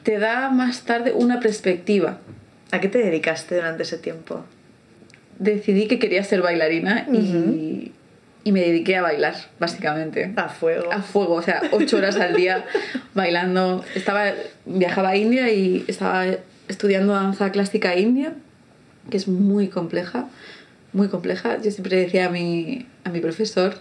te 0.04 0.18
da 0.18 0.50
más 0.50 0.84
tarde 0.84 1.12
una 1.14 1.40
perspectiva. 1.40 2.20
¿A 2.72 2.80
qué 2.80 2.88
te 2.88 3.00
dedicaste 3.00 3.56
durante 3.56 3.84
ese 3.84 3.98
tiempo? 3.98 4.46
Decidí 5.40 5.88
que 5.88 6.00
quería 6.00 6.24
ser 6.24 6.42
bailarina 6.42 7.08
y, 7.12 7.92
y 8.44 8.52
me 8.52 8.62
dediqué 8.62 8.98
a 8.98 9.02
bailar, 9.02 9.36
básicamente. 9.60 10.34
A 10.36 10.50
fuego. 10.50 10.92
a 10.92 11.02
fuego, 11.02 11.36
o 11.36 11.42
sea, 11.42 11.62
ocho 11.72 11.98
horas 11.98 12.16
al 12.18 12.36
día 12.36 12.66
bailando. 13.14 13.84
Estaba, 13.96 14.34
viajaba 14.66 15.10
a 15.10 15.16
India 15.16 15.52
y 15.52 15.86
estaba 15.88 16.26
estudiando 16.68 17.14
danza 17.14 17.52
clásica 17.52 17.96
india, 17.96 18.34
que 19.10 19.18
es 19.18 19.28
muy 19.28 19.68
compleja, 19.68 20.28
muy 20.94 21.08
compleja. 21.08 21.62
Yo 21.62 21.72
siempre 21.72 21.98
decía 21.98 22.28
a 22.28 22.30
mi, 22.30 22.88
a 23.04 23.10
mi 23.10 23.20
profesor 23.20 23.76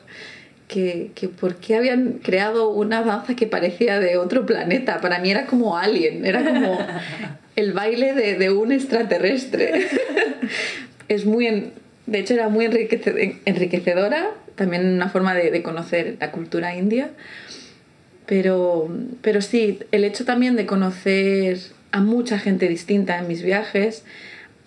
que, 0.69 1.11
que 1.15 1.29
por 1.29 1.57
qué 1.57 1.77
habían 1.77 2.21
creado 2.23 2.71
una 2.71 3.03
danza 3.03 3.35
que 3.35 3.47
parecía 3.47 3.99
de 3.99 4.19
otro 4.19 4.47
planeta. 4.47 5.01
Para 5.01 5.19
mí 5.19 5.31
era 5.31 5.47
como 5.47 5.77
alien, 5.79 6.25
era 6.25 6.45
como 6.45 6.79
el 7.57 7.73
baile 7.73 8.15
de, 8.15 8.37
de 8.37 8.51
un 8.51 8.71
extraterrestre. 8.71 9.89
es 11.09 11.25
muy, 11.25 11.73
de 12.07 12.19
hecho 12.19 12.35
era 12.35 12.51
muy 12.51 12.67
enriquecedora, 12.67 14.31
también 14.55 14.87
una 14.87 15.09
forma 15.09 15.35
de, 15.35 15.51
de 15.51 15.63
conocer 15.63 16.17
la 16.21 16.31
cultura 16.31 16.77
india. 16.77 17.11
Pero, 18.27 18.95
pero 19.23 19.41
sí, 19.41 19.79
el 19.91 20.05
hecho 20.05 20.27
también 20.27 20.55
de 20.55 20.67
conocer 20.67 21.59
a 21.93 22.01
mucha 22.01 22.39
gente 22.39 22.69
distinta 22.69 23.19
en 23.19 23.27
mis 23.27 23.43
viajes, 23.43 24.05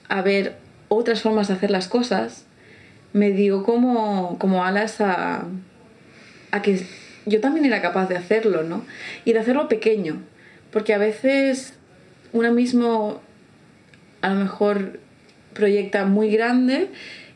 a 0.10 0.24
ver 0.24 0.56
otras 0.88 1.22
formas 1.22 1.48
de 1.48 1.54
hacer 1.54 1.70
las 1.70 1.88
cosas, 1.88 2.46
me 3.14 3.30
dio 3.30 3.62
como, 3.64 4.40
como 4.40 4.66
alas 4.66 5.00
a, 5.00 5.46
a 6.52 6.62
que 6.62 6.86
yo 7.26 7.40
también 7.40 7.66
era 7.66 7.82
capaz 7.82 8.08
de 8.08 8.18
hacerlo, 8.18 8.64
¿no? 8.64 8.86
Y 9.26 9.34
de 9.34 9.40
hacerlo 9.40 9.68
pequeño, 9.68 10.22
porque 10.72 10.94
a 10.94 10.98
veces 10.98 11.74
uno 12.34 12.52
mismo 12.52 13.22
a 14.22 14.30
lo 14.30 14.40
mejor 14.40 15.00
proyecta 15.54 16.06
muy 16.06 16.32
grande 16.32 16.90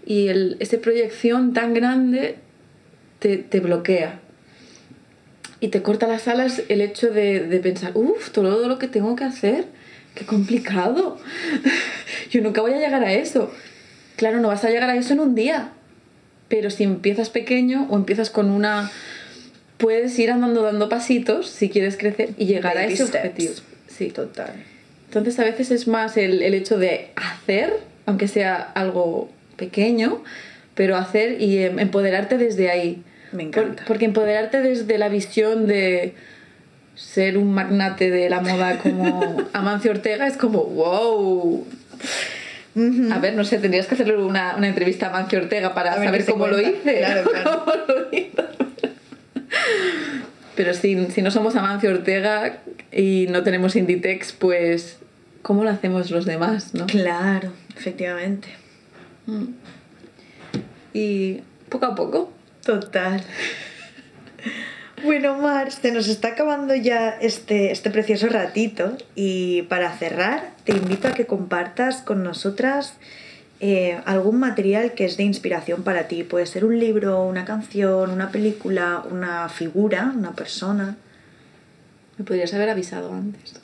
y 0.05 0.27
el, 0.27 0.57
esa 0.59 0.77
proyección 0.77 1.53
tan 1.53 1.73
grande 1.73 2.37
te, 3.19 3.37
te, 3.37 3.59
bloquea. 3.59 4.19
Y 5.59 5.69
te 5.69 5.81
corta 5.81 6.07
las 6.07 6.27
alas 6.27 6.61
el 6.69 6.81
hecho 6.81 7.11
de, 7.11 7.41
de 7.41 7.59
pensar, 7.59 7.91
uff, 7.95 8.29
todo 8.29 8.67
lo 8.67 8.77
que 8.77 8.87
tengo 8.87 9.15
que 9.15 9.23
hacer, 9.23 9.65
qué 10.13 10.25
complicado. 10.25 11.17
Yo 12.29 12.41
nunca 12.41 12.61
voy 12.61 12.73
a 12.73 12.79
llegar 12.79 13.03
a 13.03 13.13
eso. 13.13 13.51
Claro, 14.15 14.39
no 14.39 14.49
vas 14.49 14.63
a 14.63 14.69
llegar 14.69 14.89
a 14.89 14.95
eso 14.95 15.13
en 15.13 15.19
un 15.19 15.35
día. 15.35 15.71
Pero 16.47 16.69
si 16.69 16.83
empiezas 16.83 17.29
pequeño 17.29 17.87
o 17.89 17.95
empiezas 17.95 18.29
con 18.29 18.51
una... 18.51 18.91
Puedes 19.85 20.17
ir 20.17 20.31
andando 20.31 20.63
dando 20.63 20.89
pasitos 20.89 21.47
si 21.47 21.69
quieres 21.69 21.95
crecer 21.95 22.29
y 22.39 22.47
llegar 22.47 22.73
Baby 22.73 22.85
a 22.85 22.87
ese 22.87 23.05
steps. 23.05 23.15
objetivo. 23.25 23.53
Sí. 23.87 24.07
Total. 24.09 24.51
Entonces 25.09 25.37
a 25.37 25.43
veces 25.43 25.69
es 25.69 25.87
más 25.87 26.17
el, 26.17 26.41
el 26.41 26.55
hecho 26.55 26.79
de 26.79 27.11
hacer, 27.15 27.71
aunque 28.07 28.27
sea 28.27 28.55
algo 28.55 29.29
pequeño, 29.57 30.23
pero 30.73 30.97
hacer 30.97 31.39
y 31.39 31.59
em, 31.59 31.77
empoderarte 31.77 32.39
desde 32.39 32.71
ahí. 32.71 33.03
Me 33.31 33.45
Por- 33.45 33.63
encanta. 33.63 33.83
porque 33.85 34.05
empoderarte 34.05 34.61
desde 34.63 34.97
la 34.97 35.07
visión 35.09 35.67
de 35.67 36.15
ser 36.95 37.37
un 37.37 37.53
magnate 37.53 38.09
de 38.09 38.27
la 38.27 38.41
moda 38.41 38.79
como 38.79 39.37
Amancio 39.53 39.91
Ortega 39.91 40.25
es 40.25 40.35
como, 40.35 40.63
wow. 40.63 41.63
A 43.11 43.19
ver, 43.19 43.35
no 43.35 43.45
sé, 43.45 43.59
tendrías 43.59 43.85
que 43.85 43.93
hacerle 43.93 44.17
una, 44.17 44.55
una 44.57 44.67
entrevista 44.67 45.05
a 45.05 45.09
Amancio 45.09 45.37
Ortega 45.39 45.75
para 45.75 45.93
A 45.93 46.03
saber 46.03 46.25
cómo 46.25 46.47
lo 46.47 46.59
hice. 46.59 46.97
Claro, 46.97 47.29
claro. 47.29 47.63
Cómo 47.65 47.71
lo 47.87 48.17
hizo. 48.17 48.43
Pero 50.55 50.73
si, 50.73 51.07
si 51.11 51.21
no 51.21 51.31
somos 51.31 51.55
Amancio 51.55 51.91
Ortega 51.91 52.61
y 52.91 53.27
no 53.29 53.43
tenemos 53.43 53.75
Inditex, 53.75 54.31
pues 54.33 54.99
¿cómo 55.41 55.63
lo 55.63 55.69
hacemos 55.69 56.11
los 56.11 56.25
demás? 56.25 56.73
¿no? 56.73 56.85
Claro, 56.87 57.51
efectivamente. 57.77 58.47
Mm. 59.25 59.45
Y 60.93 61.41
poco 61.69 61.85
a 61.85 61.95
poco. 61.95 62.31
Total. 62.63 63.21
Bueno, 65.03 65.37
Mar, 65.37 65.71
se 65.71 65.91
nos 65.91 66.07
está 66.07 66.29
acabando 66.29 66.73
ya 66.73 67.09
este, 67.09 67.71
este 67.71 67.91
precioso 67.91 68.27
ratito 68.27 68.97
y 69.13 69.63
para 69.63 69.91
cerrar 69.91 70.53
te 70.63 70.71
invito 70.71 71.07
a 71.07 71.13
que 71.13 71.27
compartas 71.27 72.01
con 72.01 72.23
nosotras 72.23 72.95
eh, 73.59 74.01
algún 74.05 74.39
material 74.39 74.93
que 74.93 75.05
es 75.05 75.17
de 75.17 75.23
inspiración 75.23 75.83
para 75.83 76.07
ti. 76.07 76.23
Puede 76.23 76.45
ser 76.45 76.65
un 76.65 76.79
libro, 76.79 77.23
una 77.23 77.45
canción, 77.45 78.11
una 78.11 78.31
película, 78.31 79.03
una 79.09 79.49
figura, 79.49 80.13
una 80.15 80.33
persona. 80.33 80.97
Me 82.17 82.25
podrías 82.25 82.53
haber 82.53 82.69
avisado 82.69 83.13
antes. 83.13 83.59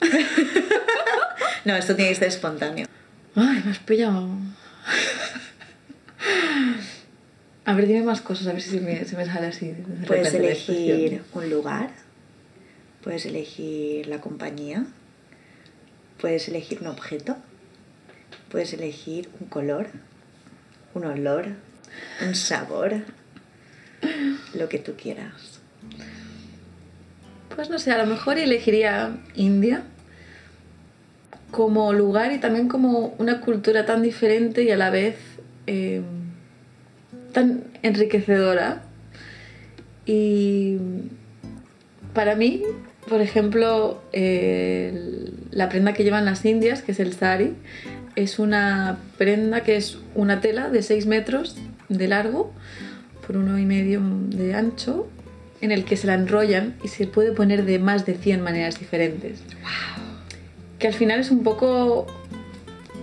No, 1.64 1.76
esto 1.76 1.94
tiene 1.94 2.10
que 2.10 2.16
ser 2.16 2.28
espontáneo. 2.28 2.88
Ay, 3.36 3.62
me 3.64 3.70
has 3.70 3.78
pillado. 3.78 4.36
A 7.64 7.74
ver, 7.74 7.86
dime 7.86 8.02
más 8.02 8.20
cosas, 8.20 8.48
a 8.48 8.52
ver 8.52 8.60
si 8.60 8.80
me, 8.80 8.94
me 8.94 9.04
sale 9.04 9.46
así. 9.46 9.68
de 9.68 10.06
Puedes 10.06 10.34
elegir 10.34 11.22
un 11.32 11.48
lugar, 11.48 11.90
puedes 13.02 13.24
elegir 13.24 14.08
la 14.08 14.20
compañía, 14.20 14.84
puedes 16.20 16.48
elegir 16.48 16.80
un 16.80 16.88
objeto, 16.88 17.36
puedes 18.52 18.74
elegir 18.74 19.30
un 19.40 19.48
color, 19.48 19.86
un 20.92 21.06
olor, 21.06 21.46
un 22.24 22.34
sabor, 22.34 22.96
lo 24.52 24.68
que 24.68 24.78
tú 24.78 24.92
quieras. 24.94 25.60
Pues 27.56 27.70
no 27.70 27.78
sé, 27.78 27.92
a 27.92 27.98
lo 27.98 28.06
mejor 28.06 28.38
elegiría 28.38 29.16
India 29.34 29.84
como 31.50 31.94
lugar 31.94 32.32
y 32.32 32.38
también 32.38 32.68
como 32.68 33.14
una 33.18 33.40
cultura 33.40 33.86
tan 33.86 34.02
diferente 34.02 34.62
y 34.64 34.70
a 34.70 34.76
la 34.76 34.90
vez 34.90 35.16
eh, 35.66 36.02
tan 37.32 37.64
enriquecedora. 37.82 38.82
Y 40.04 40.76
para 42.12 42.36
mí, 42.36 42.62
por 43.08 43.22
ejemplo, 43.22 44.02
la 44.12 45.68
prenda 45.70 45.94
que 45.94 46.04
llevan 46.04 46.26
las 46.26 46.44
indias, 46.44 46.82
que 46.82 46.92
es 46.92 47.00
el 47.00 47.14
sari, 47.14 47.54
es 48.16 48.38
una 48.38 48.98
prenda 49.18 49.62
que 49.62 49.76
es 49.76 49.98
una 50.14 50.40
tela 50.40 50.68
de 50.68 50.82
6 50.82 51.06
metros 51.06 51.56
de 51.88 52.08
largo 52.08 52.52
por 53.26 53.36
uno 53.36 53.58
y 53.58 53.64
medio 53.64 54.00
de 54.02 54.54
ancho 54.54 55.08
en 55.60 55.70
el 55.70 55.84
que 55.84 55.96
se 55.96 56.06
la 56.06 56.14
enrollan 56.14 56.74
y 56.82 56.88
se 56.88 57.06
puede 57.06 57.32
poner 57.32 57.64
de 57.64 57.78
más 57.78 58.04
de 58.04 58.14
100 58.14 58.42
maneras 58.42 58.78
diferentes. 58.78 59.40
Que 60.78 60.88
al 60.88 60.94
final 60.94 61.20
es 61.20 61.30
un 61.30 61.44
poco 61.44 62.06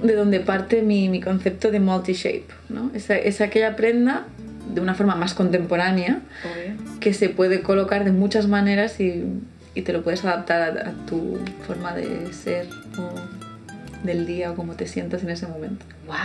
de 0.03 0.13
donde 0.13 0.41
parte 0.41 0.81
mi, 0.81 1.09
mi 1.09 1.21
concepto 1.21 1.71
de 1.71 1.79
multi-shape, 1.79 2.47
¿no? 2.67 2.91
Es, 2.93 3.09
es 3.09 3.41
aquella 3.41 3.75
prenda 3.75 4.25
de 4.73 4.81
una 4.81 4.93
forma 4.93 5.15
más 5.15 5.33
contemporánea 5.33 6.21
Obvio. 6.43 6.99
que 6.99 7.13
se 7.13 7.29
puede 7.29 7.61
colocar 7.61 8.03
de 8.03 8.11
muchas 8.11 8.47
maneras 8.47 8.99
y, 8.99 9.23
y 9.73 9.81
te 9.81 9.93
lo 9.93 10.03
puedes 10.03 10.23
adaptar 10.25 10.61
a, 10.61 10.89
a 10.89 11.05
tu 11.05 11.39
forma 11.65 11.95
de 11.95 12.31
ser 12.33 12.67
o 12.97 13.38
del 14.03 14.25
día 14.25 14.51
o 14.51 14.55
como 14.55 14.73
te 14.75 14.87
sientas 14.87 15.23
en 15.23 15.29
ese 15.29 15.47
momento. 15.47 15.85
¡Wow! 16.07 16.15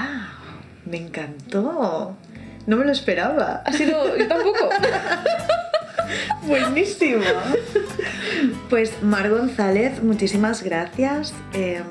Me 0.87 0.99
encantó. 0.99 2.17
No 2.67 2.77
me 2.77 2.85
lo 2.85 2.93
esperaba. 2.93 3.63
Ha 3.65 3.73
sido... 3.73 4.17
yo 4.17 4.29
tampoco. 4.29 4.71
Buenísimo. 6.47 7.23
Pues 8.69 9.03
Mar 9.03 9.31
González, 9.31 10.03
muchísimas 10.03 10.63
gracias 10.63 11.33
eh, 11.55 11.83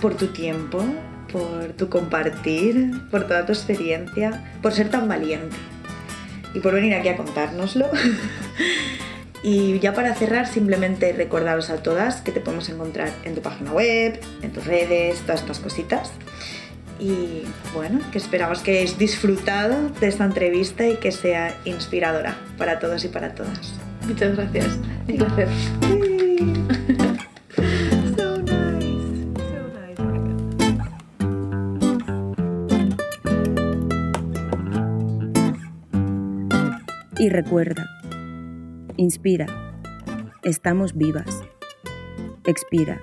por 0.00 0.14
tu 0.14 0.28
tiempo, 0.28 0.84
por 1.32 1.72
tu 1.72 1.88
compartir, 1.88 2.92
por 3.10 3.26
toda 3.26 3.46
tu 3.46 3.52
experiencia, 3.52 4.52
por 4.62 4.72
ser 4.72 4.90
tan 4.90 5.08
valiente 5.08 5.56
y 6.54 6.60
por 6.60 6.74
venir 6.74 6.94
aquí 6.94 7.08
a 7.08 7.16
contárnoslo. 7.16 7.86
Y 9.42 9.78
ya 9.78 9.94
para 9.94 10.14
cerrar, 10.14 10.48
simplemente 10.48 11.12
recordaros 11.12 11.70
a 11.70 11.82
todas 11.82 12.20
que 12.22 12.32
te 12.32 12.40
podemos 12.40 12.68
encontrar 12.68 13.10
en 13.24 13.34
tu 13.34 13.42
página 13.42 13.72
web, 13.72 14.20
en 14.42 14.52
tus 14.52 14.66
redes, 14.66 15.20
todas 15.20 15.40
estas 15.40 15.60
cositas. 15.60 16.10
Y 16.98 17.44
bueno, 17.74 18.00
que 18.10 18.18
esperamos 18.18 18.60
que 18.60 18.72
hayáis 18.72 18.98
disfrutado 18.98 19.90
de 20.00 20.08
esta 20.08 20.24
entrevista 20.24 20.86
y 20.88 20.96
que 20.96 21.12
sea 21.12 21.56
inspiradora 21.64 22.36
para 22.56 22.80
todos 22.80 23.04
y 23.04 23.08
para 23.08 23.34
todas. 23.34 23.74
Muchas 24.06 24.36
gracias. 24.36 24.78
Un 25.06 25.16
placer. 25.16 25.48
Y 37.20 37.30
recuerda, 37.30 37.97
inspira, 38.98 39.46
estamos 40.42 40.92
vivas. 40.92 41.42
Expira, 42.44 43.00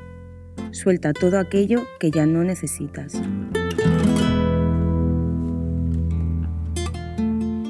suelta 0.71 1.13
todo 1.13 1.39
aquello 1.39 1.87
que 1.99 2.11
ya 2.11 2.25
no 2.25 2.43
necesitas. 2.43 3.15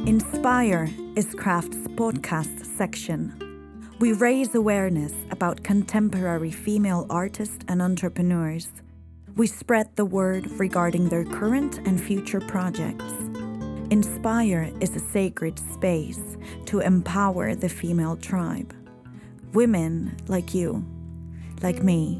Inspire 0.06 0.90
is 1.16 1.34
Craft's 1.36 1.88
podcast 1.96 2.66
section. 2.78 3.32
We 4.00 4.12
raise 4.12 4.56
awareness 4.56 5.14
about 5.32 5.64
contemporary 5.64 6.52
female 6.52 7.06
artists 7.10 7.64
and 7.68 7.82
entrepreneurs. 7.82 8.70
We 9.38 9.48
spread 9.48 9.96
the 9.96 10.06
word 10.06 10.48
regarding 10.60 11.10
their 11.10 11.26
current 11.26 11.80
and 11.86 12.02
future 12.02 12.42
projects. 12.42 13.25
Inspire 13.92 14.72
is 14.82 14.96
a 14.96 15.00
sacred 15.00 15.60
space 15.60 16.38
to 16.66 16.80
empower 16.80 17.54
the 17.54 17.70
female 17.70 18.18
tribe. 18.18 18.74
Women 19.54 20.18
like 20.28 20.56
you, 20.56 20.84
like 21.62 21.84
me, 21.84 22.20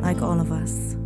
like 0.00 0.20
all 0.20 0.38
of 0.38 0.52
us. 0.52 0.96